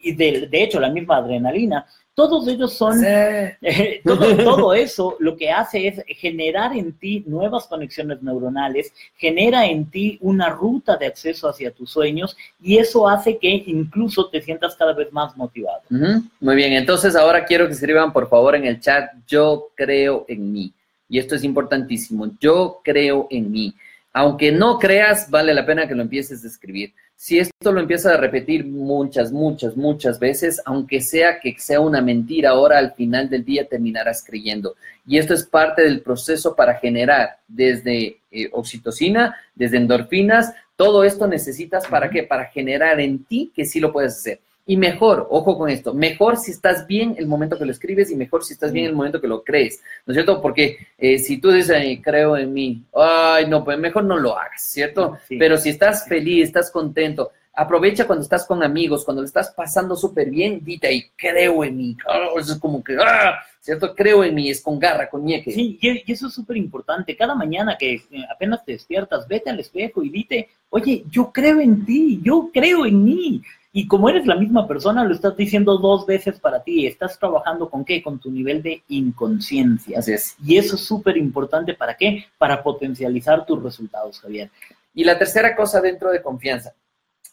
y 0.03 0.13
de 0.13 0.49
hecho 0.51 0.79
la 0.79 0.89
misma 0.89 1.17
adrenalina, 1.17 1.85
todos 2.13 2.47
ellos 2.47 2.73
son, 2.73 3.03
eh, 3.05 3.57
todo, 4.03 4.73
eso 4.73 5.15
lo 5.19 5.37
que 5.37 5.49
hace 5.49 5.87
es 5.87 6.03
generar 6.19 6.75
en 6.75 6.93
ti 6.93 7.23
nuevas 7.25 7.67
conexiones 7.67 8.21
neuronales, 8.21 8.93
genera 9.15 9.65
en 9.65 9.89
ti 9.89 10.17
una 10.21 10.49
ruta 10.49 10.97
de 10.97 11.05
acceso 11.05 11.47
hacia 11.47 11.71
tus 11.71 11.91
sueños 11.91 12.35
y 12.61 12.77
eso 12.77 13.07
hace 13.07 13.37
que 13.37 13.63
incluso 13.65 14.29
te 14.29 14.41
sientas 14.41 14.75
cada 14.75 14.93
vez 14.93 15.11
más 15.11 15.35
motivado. 15.37 15.81
Muy 15.89 16.55
bien, 16.55 16.73
entonces 16.73 17.15
ahora 17.15 17.45
quiero 17.45 17.67
que 17.67 17.73
escriban 17.73 18.11
por 18.11 18.27
favor 18.27 18.55
en 18.55 18.65
el 18.65 18.79
chat, 18.79 19.11
yo 19.27 19.69
creo 19.75 20.25
en 20.27 20.51
mí. 20.51 20.73
Y 21.07 21.19
esto 21.19 21.35
es 21.35 21.43
importantísimo, 21.43 22.31
yo 22.39 22.81
creo 22.83 23.27
en 23.29 23.51
mí. 23.51 23.73
Aunque 24.13 24.51
no 24.51 24.77
creas, 24.79 25.29
vale 25.29 25.53
la 25.53 25.65
pena 25.65 25.87
que 25.87 25.95
lo 25.95 26.01
empieces 26.01 26.43
a 26.43 26.47
escribir 26.47 26.93
si 27.23 27.37
esto 27.37 27.71
lo 27.71 27.81
empiezas 27.81 28.13
a 28.13 28.17
repetir 28.17 28.65
muchas, 28.65 29.31
muchas, 29.31 29.77
muchas 29.77 30.19
veces, 30.19 30.59
aunque 30.65 31.01
sea 31.01 31.39
que 31.39 31.53
sea 31.59 31.79
una 31.79 32.01
mentira, 32.01 32.49
ahora 32.49 32.79
al 32.79 32.93
final 32.93 33.29
del 33.29 33.45
día 33.45 33.67
terminarás 33.67 34.23
creyendo. 34.25 34.75
Y 35.05 35.19
esto 35.19 35.35
es 35.35 35.45
parte 35.45 35.83
del 35.83 36.01
proceso 36.01 36.55
para 36.55 36.79
generar 36.79 37.37
desde 37.47 38.21
eh, 38.31 38.49
oxitocina, 38.53 39.35
desde 39.53 39.77
endorfinas, 39.77 40.51
todo 40.75 41.03
esto 41.03 41.27
necesitas 41.27 41.85
para 41.85 42.09
qué? 42.09 42.23
Para 42.23 42.45
generar 42.45 42.99
en 42.99 43.23
ti 43.23 43.51
que 43.55 43.65
sí 43.65 43.79
lo 43.79 43.93
puedes 43.93 44.13
hacer. 44.13 44.39
Y 44.71 44.77
mejor, 44.77 45.27
ojo 45.29 45.57
con 45.57 45.69
esto, 45.69 45.93
mejor 45.93 46.37
si 46.37 46.51
estás 46.51 46.87
bien 46.87 47.15
el 47.17 47.27
momento 47.27 47.57
que 47.57 47.65
lo 47.65 47.73
escribes 47.73 48.09
y 48.09 48.15
mejor 48.15 48.45
si 48.45 48.53
estás 48.53 48.71
bien 48.71 48.85
el 48.85 48.95
momento 48.95 49.19
que 49.19 49.27
lo 49.27 49.43
crees, 49.43 49.81
¿no 50.05 50.13
es 50.13 50.15
cierto? 50.15 50.41
Porque 50.41 50.77
eh, 50.97 51.19
si 51.19 51.39
tú 51.41 51.51
dices, 51.51 51.99
creo 52.01 52.37
en 52.37 52.53
mí, 52.53 52.81
ay, 52.95 53.47
no, 53.49 53.65
pues 53.65 53.77
mejor 53.77 54.05
no 54.05 54.15
lo 54.15 54.39
hagas, 54.39 54.63
¿cierto? 54.63 55.17
Pero 55.27 55.57
si 55.57 55.67
estás 55.67 56.07
feliz, 56.07 56.45
estás 56.45 56.71
contento, 56.71 57.31
aprovecha 57.53 58.07
cuando 58.07 58.23
estás 58.23 58.45
con 58.45 58.63
amigos, 58.63 59.03
cuando 59.03 59.21
le 59.21 59.25
estás 59.25 59.51
pasando 59.51 59.97
súper 59.97 60.29
bien, 60.29 60.63
dite 60.63 60.87
ahí, 60.87 61.03
creo 61.17 61.65
en 61.65 61.75
mí, 61.75 61.97
oh, 62.07 62.39
eso 62.39 62.53
es 62.53 62.59
como 62.59 62.81
que, 62.81 62.95
ah, 62.97 63.41
¿cierto? 63.59 63.93
Creo 63.93 64.23
en 64.23 64.33
mí, 64.33 64.49
es 64.49 64.61
con 64.61 64.79
garra, 64.79 65.09
con 65.09 65.25
ñeque. 65.25 65.51
Sí, 65.51 65.77
y 65.81 66.09
eso 66.09 66.27
es 66.27 66.33
súper 66.33 66.55
importante. 66.55 67.17
Cada 67.17 67.35
mañana 67.35 67.75
que 67.77 67.95
eh, 67.95 68.03
apenas 68.33 68.63
te 68.63 68.71
despiertas, 68.71 69.27
vete 69.27 69.49
al 69.49 69.59
espejo 69.59 70.01
y 70.01 70.09
dite, 70.09 70.47
oye, 70.69 71.03
yo 71.09 71.29
creo 71.29 71.59
en 71.59 71.85
ti, 71.85 72.21
yo 72.23 72.49
creo 72.53 72.85
en 72.85 73.03
mí. 73.03 73.41
Y 73.73 73.87
como 73.87 74.09
eres 74.09 74.25
la 74.25 74.35
misma 74.35 74.67
persona, 74.67 75.05
lo 75.05 75.13
estás 75.13 75.37
diciendo 75.37 75.77
dos 75.77 76.05
veces 76.05 76.39
para 76.39 76.61
ti. 76.61 76.85
Estás 76.85 77.17
trabajando 77.17 77.69
con 77.69 77.85
qué? 77.85 78.03
Con 78.03 78.19
tu 78.19 78.29
nivel 78.29 78.61
de 78.61 78.83
inconsciencia. 78.89 79.99
Así 79.99 80.11
es. 80.11 80.35
Y 80.43 80.57
eso 80.57 80.75
es 80.75 80.83
súper 80.83 81.15
importante. 81.15 81.73
¿Para 81.73 81.95
qué? 81.95 82.25
Para 82.37 82.61
potencializar 82.61 83.45
tus 83.45 83.63
resultados, 83.63 84.19
Javier. 84.19 84.51
Y 84.93 85.05
la 85.05 85.17
tercera 85.17 85.55
cosa 85.55 85.79
dentro 85.79 86.11
de 86.11 86.21
confianza. 86.21 86.73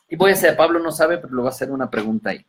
Y 0.09 0.15
voy 0.15 0.31
a 0.31 0.35
hacer, 0.35 0.57
Pablo 0.57 0.79
no 0.79 0.93
sabe, 0.93 1.19
pero 1.19 1.35
le 1.35 1.41
voy 1.41 1.47
a 1.47 1.51
hacer 1.51 1.73
una 1.73 1.91
pregunta 1.91 2.31
ahí. 2.31 2.47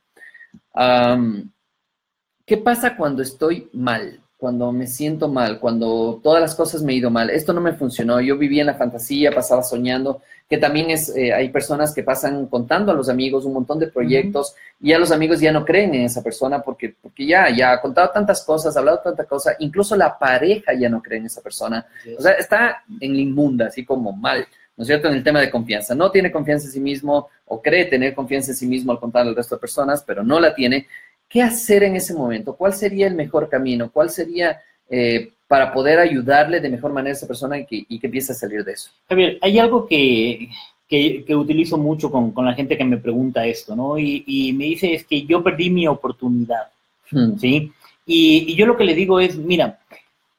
¿Qué 2.46 2.58
pasa 2.58 2.96
cuando 2.96 3.24
estoy 3.24 3.70
mal? 3.74 4.20
Cuando 4.40 4.72
me 4.72 4.88
siento 4.88 5.28
mal, 5.28 5.60
cuando 5.60 6.22
todas 6.24 6.42
las 6.42 6.56
cosas 6.56 6.82
me 6.82 6.94
han 6.94 7.00
ido 7.00 7.10
mal, 7.10 7.30
esto 7.30 7.52
no 7.52 7.60
me 7.60 7.74
funcionó, 7.74 8.22
yo 8.22 8.38
vivía 8.38 8.62
en 8.62 8.68
la 8.68 8.74
fantasía, 8.74 9.34
pasaba 9.36 9.62
soñando, 9.64 10.22
que 10.50 10.58
también 10.58 10.90
es, 10.92 11.14
eh, 11.14 11.34
hay 11.34 11.50
personas 11.50 11.94
que 11.94 12.04
pasan 12.04 12.48
contando 12.48 12.94
a 12.94 12.96
los 12.96 13.10
amigos 13.10 13.44
un 13.44 13.52
montón 13.52 13.80
de 13.80 13.88
proyectos 13.88 14.56
y 14.80 14.92
ya 14.92 14.98
los 14.98 15.12
amigos 15.12 15.42
ya 15.42 15.52
no 15.52 15.66
creen 15.66 15.94
en 15.94 16.04
esa 16.04 16.24
persona 16.24 16.62
porque, 16.62 16.96
porque 17.02 17.28
ya, 17.28 17.54
ya 17.54 17.74
ha 17.74 17.82
contado 17.82 18.12
tantas 18.12 18.42
cosas, 18.46 18.78
ha 18.78 18.80
hablado 18.80 19.00
tantas 19.00 19.28
cosas, 19.28 19.58
incluso 19.60 19.98
la 19.98 20.18
pareja 20.18 20.74
ya 20.74 20.88
no 20.88 21.02
cree 21.02 21.20
en 21.20 21.26
esa 21.26 21.42
persona, 21.42 21.86
o 22.18 22.22
sea, 22.22 22.32
está 22.32 22.86
en 23.02 23.14
la 23.14 23.20
inmunda, 23.20 23.66
así 23.66 23.84
como 23.84 24.14
mal. 24.14 24.48
¿no 24.78 24.84
es 24.84 24.88
cierto?, 24.88 25.10
en 25.10 25.16
el 25.16 25.24
tema 25.26 25.42
de 25.42 25.52
confianza. 25.52 25.94
No 25.94 26.10
tiene 26.10 26.32
confianza 26.32 26.68
en 26.68 26.72
sí 26.72 26.80
mismo 26.80 27.28
o 27.48 27.62
cree 27.62 27.84
tener 27.88 28.16
confianza 28.16 28.52
en 28.52 28.56
sí 28.56 28.66
mismo 28.66 28.94
al 28.94 29.00
contar 29.02 29.28
al 29.28 29.36
resto 29.36 29.56
de 29.56 29.60
personas, 29.60 30.02
pero 30.08 30.24
no 30.24 30.40
la 30.40 30.56
tiene. 30.56 30.88
¿Qué 31.30 31.42
hacer 31.42 31.84
en 31.84 31.96
ese 31.96 32.14
momento? 32.14 32.56
¿Cuál 32.56 32.74
sería 32.74 33.08
el 33.08 33.16
mejor 33.16 33.48
camino? 33.48 33.90
¿Cuál 33.92 34.10
sería 34.10 34.60
eh, 34.90 35.32
para 35.48 35.72
poder 35.72 36.00
ayudarle 36.00 36.60
de 36.60 36.70
mejor 36.70 36.92
manera 36.92 37.14
a 37.14 37.18
esa 37.18 37.28
persona 37.28 37.60
y 37.60 37.66
que, 37.66 37.86
y 37.88 38.00
que 38.00 38.08
empiece 38.08 38.34
a 38.34 38.36
salir 38.36 38.64
de 38.66 38.74
eso? 38.74 38.92
Javier, 39.08 39.38
hay 39.42 39.60
algo 39.60 39.88
que, 39.88 40.50
que, 40.88 41.36
utilizo 41.36 41.78
mucho 41.78 42.12
con, 42.12 42.32
con, 42.32 42.46
la 42.46 42.56
gente 42.56 42.78
que 42.78 42.84
me 42.84 42.98
pregunta 42.98 43.46
esto, 43.46 43.76
¿no? 43.76 43.98
Y, 43.98 44.24
y, 44.26 44.54
me 44.54 44.66
dice, 44.66 44.94
es 44.94 45.06
que 45.06 45.24
yo 45.24 45.44
perdí 45.44 45.70
mi 45.70 45.88
oportunidad, 45.88 46.68
hmm. 47.12 47.38
¿sí? 47.38 47.72
Y, 48.06 48.52
y 48.52 48.56
yo 48.56 48.66
lo 48.66 48.76
que 48.76 48.84
le 48.84 48.96
digo 48.96 49.20
es, 49.20 49.38
mira, 49.38 49.80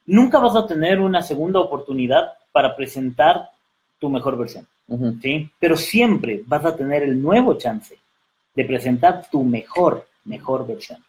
nunca 0.05 0.39
vas 0.39 0.55
a 0.55 0.67
tener 0.67 0.99
una 0.99 1.21
segunda 1.21 1.61
oportunidad 1.61 2.33
para 2.51 2.75
presentar 2.75 3.49
tu 3.97 4.09
mejor 4.09 4.37
versión, 4.37 4.67
¿sí? 5.21 5.49
Pero 5.59 5.77
siempre 5.77 6.41
vas 6.45 6.65
a 6.65 6.75
tener 6.75 7.03
el 7.03 7.21
nuevo 7.21 7.53
chance 7.53 7.97
de 8.55 8.65
presentar 8.65 9.29
tu 9.31 9.43
mejor, 9.43 10.07
mejor 10.23 10.67
versión. 10.67 11.03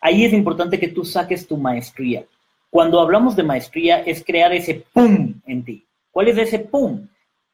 Ahí 0.00 0.24
es 0.24 0.32
importante 0.32 0.78
que 0.78 0.88
tú 0.88 1.04
saques 1.04 1.46
tu 1.46 1.56
maestría. 1.56 2.24
Cuando 2.70 3.00
hablamos 3.00 3.36
de 3.36 3.42
maestría 3.42 4.00
es 4.00 4.24
crear 4.24 4.52
ese 4.52 4.84
pum 4.92 5.34
en 5.46 5.64
ti. 5.64 5.84
¿Cuál 6.10 6.28
es 6.28 6.38
ese 6.38 6.58
pum? 6.58 7.06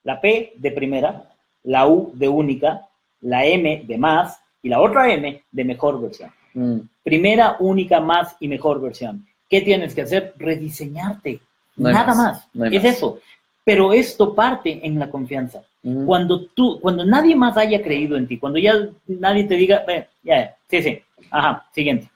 La 0.05 0.21
P 0.21 0.55
de 0.57 0.71
primera, 0.71 1.31
la 1.65 1.87
U 1.89 2.13
de 2.15 2.29
única, 2.29 2.89
la 3.21 3.45
M 3.45 3.85
de 3.87 3.99
más 3.99 4.41
y 4.63 4.69
la 4.69 4.81
otra 4.81 5.13
M 5.13 5.43
de 5.51 5.65
mejor 5.65 6.01
versión. 6.01 6.31
Mm. 6.55 6.79
Primera, 7.03 7.57
única, 7.61 8.01
más 8.01 8.37
y 8.41 8.49
mejor 8.49 8.81
versión. 8.81 9.27
¿Qué 9.49 9.61
tienes 9.61 9.95
que 9.95 10.03
hacer? 10.03 10.35
Rediseñarte. 10.37 11.41
Nada 11.77 12.15
más. 12.15 12.49
es 12.55 12.85
eso. 12.85 13.21
Pero 13.69 13.93
esto 13.93 14.35
parte 14.35 14.81
en 14.83 14.99
la 14.99 15.11
confianza. 15.11 15.61
Cuando 16.07 16.47
tú, 16.47 16.81
cuando 16.81 17.05
nadie 17.05 17.37
más 17.37 17.55
haya 17.59 17.83
creído 17.83 18.17
en 18.17 18.27
ti, 18.27 18.39
cuando 18.39 18.59
ya 18.59 18.73
nadie 19.07 19.45
te 19.45 19.57
diga, 19.57 19.85
ya, 20.23 20.57
sí, 20.71 20.83
sí, 20.83 21.03
ajá, 21.31 21.67
siguiente. 21.75 22.09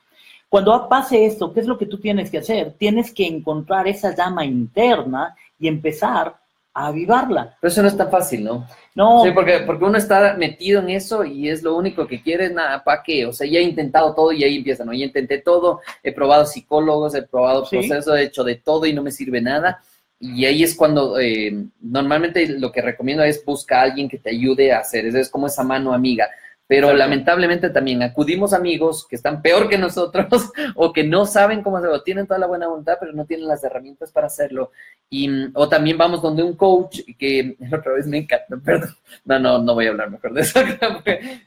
Cuando 0.49 0.89
pase 0.89 1.27
esto, 1.27 1.53
¿qué 1.53 1.61
es 1.61 1.67
lo 1.67 1.77
que 1.77 1.85
tú 1.85 1.99
tienes 1.99 2.31
que 2.31 2.39
hacer? 2.39 2.73
Tienes 2.79 3.13
que 3.13 3.27
encontrar 3.27 3.87
esa 3.87 4.17
llama 4.17 4.47
interna 4.47 5.37
y 5.61 5.69
empezar 5.69 6.35
a 6.73 6.87
avivarla. 6.87 7.55
Pero 7.61 7.71
eso 7.71 7.83
no 7.83 7.89
es 7.89 7.99
tan 7.99 8.11
fácil, 8.11 8.45
¿no? 8.45 8.67
No. 8.95 9.23
Sí, 9.23 9.31
porque, 9.33 9.59
porque 9.67 9.85
uno 9.85 9.99
está 9.99 10.35
metido 10.39 10.81
en 10.81 10.89
eso 10.89 11.23
y 11.23 11.51
es 11.51 11.63
lo 11.63 11.77
único 11.77 12.07
que 12.07 12.23
quiere, 12.23 12.49
nada, 12.49 12.83
¿para 12.83 13.03
qué? 13.03 13.27
O 13.27 13.33
sea, 13.35 13.47
ya 13.47 13.59
he 13.59 13.63
intentado 13.63 14.15
todo 14.15 14.33
y 14.33 14.43
ahí 14.43 14.57
empieza, 14.57 14.87
¿no? 14.87 14.95
Ya 14.95 15.05
intenté 15.05 15.37
todo, 15.37 15.81
he 16.03 16.13
probado 16.13 16.47
psicólogos, 16.47 17.15
he 17.15 17.21
probado 17.21 17.69
procesos, 17.69 18.17
he 18.17 18.23
hecho 18.23 18.43
de 18.43 18.55
todo 18.55 18.87
y 18.87 18.95
no 18.95 19.03
me 19.03 19.11
sirve 19.11 19.43
nada. 19.43 19.83
Y 20.25 20.45
ahí 20.45 20.63
es 20.63 20.77
cuando 20.77 21.19
eh, 21.19 21.53
normalmente 21.81 22.47
lo 22.47 22.71
que 22.71 22.81
recomiendo 22.81 23.25
es 23.25 23.45
buscar 23.45 23.81
a 23.81 23.83
alguien 23.83 24.09
que 24.09 24.19
te 24.19 24.31
ayude 24.31 24.71
a 24.71 24.79
hacer, 24.79 25.05
es 25.05 25.29
como 25.29 25.49
esa 25.49 25.65
mano 25.65 25.93
amiga. 25.93 26.31
Pero 26.73 26.95
lamentablemente 26.95 27.69
también 27.69 28.03
acudimos 28.03 28.55
amigos 28.55 29.07
que 29.07 29.17
están 29.17 29.43
peor 29.43 29.69
que 29.69 29.77
nosotros 29.77 30.51
o 30.75 30.91
que 30.91 31.05
no 31.05 31.27
saben 31.27 31.63
cómo 31.63 31.77
hacerlo, 31.77 32.03
tienen 32.03 32.27
toda 32.27 32.41
la 32.41 32.47
buena 32.47 32.67
voluntad, 32.67 32.97
pero 32.99 33.13
no 33.13 33.27
tienen 33.27 33.47
las 33.47 33.63
herramientas 33.63 34.11
para 34.11 34.29
hacerlo. 34.29 34.71
Y, 35.11 35.29
o 35.53 35.69
también 35.69 35.99
vamos 35.99 36.23
donde 36.23 36.43
un 36.43 36.57
coach 36.57 37.01
que 37.19 37.59
otra 37.79 37.93
vez 37.93 38.07
me 38.07 38.17
encanta, 38.17 38.57
perdón, 38.65 38.89
no, 39.27 39.39
no, 39.39 39.59
no 39.59 39.75
voy 39.75 39.85
a 39.85 39.91
hablar 39.91 40.11
mejor 40.11 40.33
de 40.33 40.41
eso. 40.41 40.61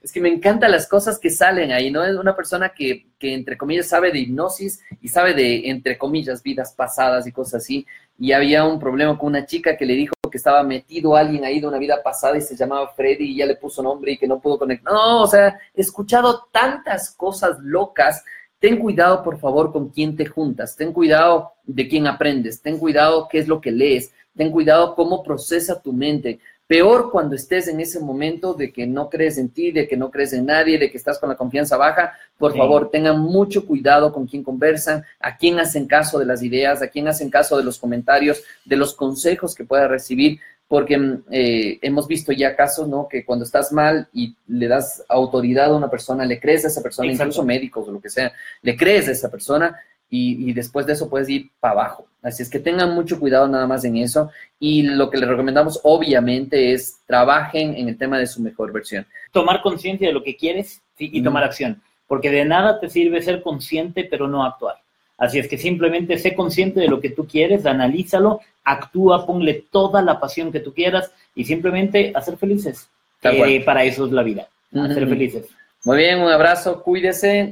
Es 0.04 0.12
que 0.12 0.22
me 0.22 0.30
encantan 0.30 0.70
las 0.70 0.88
cosas 0.88 1.18
que 1.18 1.32
salen 1.32 1.72
ahí, 1.72 1.90
¿no? 1.90 2.04
Es 2.04 2.16
una 2.16 2.36
persona 2.36 2.70
que, 2.70 3.08
que 3.18 3.34
entre 3.34 3.58
comillas 3.58 3.88
sabe 3.88 4.12
de 4.12 4.20
hipnosis 4.20 4.80
y 5.02 5.08
sabe 5.08 5.34
de, 5.34 5.72
entre 5.72 5.98
comillas, 5.98 6.44
vidas 6.44 6.76
pasadas 6.76 7.26
y 7.26 7.32
cosas 7.32 7.64
así 7.64 7.88
y 8.18 8.32
había 8.32 8.64
un 8.64 8.80
problema 8.80 9.18
con 9.18 9.28
una 9.28 9.46
chica 9.46 9.76
que 9.76 9.86
le 9.86 9.94
dijo 9.94 10.15
estaba 10.38 10.64
metido 10.64 11.16
alguien 11.16 11.44
ahí 11.46 11.60
de 11.60 11.68
una 11.68 11.78
vida 11.78 12.02
pasada 12.04 12.38
y 12.38 12.42
se 12.42 12.56
llamaba 12.56 12.94
Freddy 12.96 13.32
y 13.32 13.38
ya 13.38 13.46
le 13.46 13.56
puso 13.56 13.82
nombre 13.82 14.14
y 14.14 14.18
que 14.18 14.28
no 14.28 14.40
pudo 14.40 14.60
conectar. 14.60 14.94
No, 14.94 15.24
o 15.24 15.28
sea, 15.28 15.60
he 15.74 15.82
escuchado 15.82 16.48
tantas 16.52 17.12
cosas 17.12 17.58
locas. 17.62 18.24
Ten 18.60 18.80
cuidado, 18.80 19.24
por 19.24 19.38
favor, 19.40 19.72
con 19.72 19.90
quién 19.90 20.16
te 20.16 20.26
juntas. 20.26 20.76
Ten 20.76 20.94
cuidado 20.94 21.54
de 21.64 21.88
quién 21.88 22.08
aprendes. 22.08 22.62
Ten 22.62 22.78
cuidado 22.78 23.28
qué 23.30 23.40
es 23.40 23.48
lo 23.48 23.62
que 23.62 23.72
lees. 23.72 24.12
Ten 24.36 24.52
cuidado 24.52 24.96
cómo 24.96 25.24
procesa 25.24 25.82
tu 25.82 25.94
mente. 25.94 26.40
Peor 26.68 27.12
cuando 27.12 27.36
estés 27.36 27.68
en 27.68 27.80
ese 27.80 28.00
momento 28.00 28.56
de 28.56 28.74
que 28.74 28.88
no 28.88 29.08
crees 29.08 29.38
en 29.38 29.50
ti, 29.50 29.72
de 29.72 29.88
que 29.88 29.96
no 29.96 30.10
crees 30.10 30.34
en 30.34 30.48
nadie, 30.48 30.80
de 30.80 30.90
que 30.90 30.98
estás 30.98 31.20
con 31.20 31.30
la 31.30 31.36
confianza 31.36 31.78
baja. 31.78 32.14
Por 32.40 32.58
favor, 32.58 32.90
tengan 32.90 33.20
mucho 33.20 33.68
cuidado 33.68 34.12
con 34.12 34.26
quién 34.26 34.44
conversan, 34.44 35.04
a 35.20 35.38
quién 35.38 35.60
hacen 35.60 35.86
caso 35.86 36.18
de 36.18 36.26
las 36.26 36.42
ideas, 36.42 36.82
a 36.82 36.88
quién 36.88 37.08
hacen 37.08 37.30
caso 37.30 37.56
de 37.58 37.64
los 37.64 37.78
comentarios, 37.78 38.44
de 38.66 38.78
los 38.78 38.96
consejos 38.96 39.54
que 39.54 39.64
pueda 39.64 39.88
recibir, 39.88 40.40
porque 40.68 40.98
mm, 40.98 41.24
eh, 41.30 41.80
hemos 41.84 42.08
visto 42.08 42.32
ya 42.32 42.56
casos, 42.56 42.88
¿no? 42.88 43.08
Que 43.08 43.24
cuando 43.24 43.46
estás 43.46 43.72
mal 43.72 44.08
y 44.12 44.36
le 44.48 44.68
das 44.68 45.04
autoridad 45.08 45.68
a 45.72 45.78
una 45.78 45.90
persona, 45.90 46.26
le 46.26 46.40
crees 46.40 46.66
a 46.66 46.70
esa 46.70 46.82
persona, 46.82 47.12
incluso 47.12 47.44
médicos 47.44 47.88
o 47.88 47.92
lo 47.92 48.02
que 48.02 48.10
sea, 48.10 48.34
le 48.64 48.76
crees 48.76 49.08
a 49.08 49.12
esa 49.12 49.30
persona, 49.30 49.80
y, 50.10 50.54
después 50.54 50.86
de 50.86 50.94
eso 50.94 51.10
puedes 51.10 51.30
ir 51.30 51.50
para 51.60 51.74
abajo. 51.74 52.08
Así 52.22 52.42
es 52.42 52.50
que 52.50 52.60
tengan 52.60 52.96
mucho 52.96 53.20
cuidado 53.20 53.48
nada 53.48 53.68
más 53.68 53.84
en 53.86 53.98
eso 53.98 54.32
y 54.60 54.84
lo 54.84 55.10
que 55.10 55.18
les 55.18 55.28
recomendamos 55.28 55.80
obviamente 55.84 56.74
es 56.74 57.00
trabajen 57.06 57.76
en 57.76 57.90
el 57.90 57.98
tema 57.98 58.18
de 58.18 58.28
su 58.28 58.42
mejor 58.42 58.72
versión. 58.72 59.06
Tomar 59.32 59.62
conciencia 59.62 60.08
de 60.08 60.14
lo 60.14 60.24
que 60.24 60.36
quieres 60.36 60.82
y 60.98 61.22
tomar 61.22 61.44
acción, 61.44 61.82
porque 62.08 62.32
de 62.32 62.46
nada 62.46 62.80
te 62.80 62.90
sirve 62.90 63.22
ser 63.22 63.42
consciente 63.42 64.08
pero 64.10 64.28
no 64.28 64.46
actuar. 64.46 64.76
Así 65.18 65.40
es 65.40 65.48
que 65.48 65.58
simplemente 65.58 66.18
sé 66.18 66.36
consciente 66.36 66.80
de 66.80 66.88
lo 66.88 67.00
que 67.00 67.10
tú 67.10 67.26
quieres, 67.26 67.66
analízalo, 67.66 68.42
actúa, 68.64 69.26
ponle 69.26 69.66
toda 69.72 70.02
la 70.02 70.20
pasión 70.20 70.52
que 70.52 70.60
tú 70.60 70.74
quieras 70.74 71.12
y 71.36 71.46
simplemente 71.46 72.12
hacer 72.16 72.38
felices. 72.38 72.90
Eh, 73.22 73.64
para 73.64 73.84
eso 73.84 74.06
es 74.06 74.12
la 74.12 74.24
vida, 74.24 74.48
hacer 74.74 75.08
felices. 75.08 75.48
Muy 75.86 75.98
bien, 75.98 76.20
un 76.20 76.32
abrazo, 76.32 76.82
cuídese. 76.82 77.52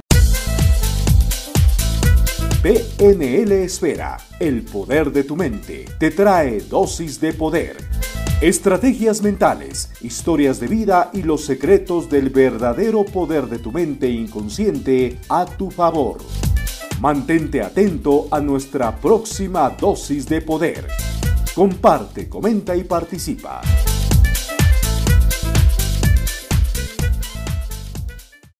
PNL 2.64 3.52
Esfera, 3.52 4.16
el 4.40 4.62
poder 4.62 5.12
de 5.12 5.26
tu 5.26 5.36
mente, 5.36 5.84
te 6.00 6.12
trae 6.12 6.62
dosis 6.62 7.20
de 7.20 7.34
poder. 7.34 7.76
Estrategias 8.40 9.22
mentales, 9.22 9.92
historias 10.00 10.62
de 10.62 10.68
vida 10.68 11.12
y 11.12 11.24
los 11.24 11.44
secretos 11.44 12.10
del 12.10 12.30
verdadero 12.30 13.04
poder 13.04 13.48
de 13.48 13.60
tu 13.60 13.74
mente 13.74 14.10
inconsciente 14.10 15.20
a 15.28 15.46
tu 15.46 15.72
favor. 15.72 16.20
Mantente 17.02 17.62
atento 17.62 18.30
a 18.32 18.40
nuestra 18.40 18.96
próxima 18.96 19.70
dosis 19.70 20.26
de 20.26 20.40
poder. 20.40 20.88
Comparte, 21.54 22.30
comenta 22.30 22.78
y 22.78 22.86
participa. 22.86 23.62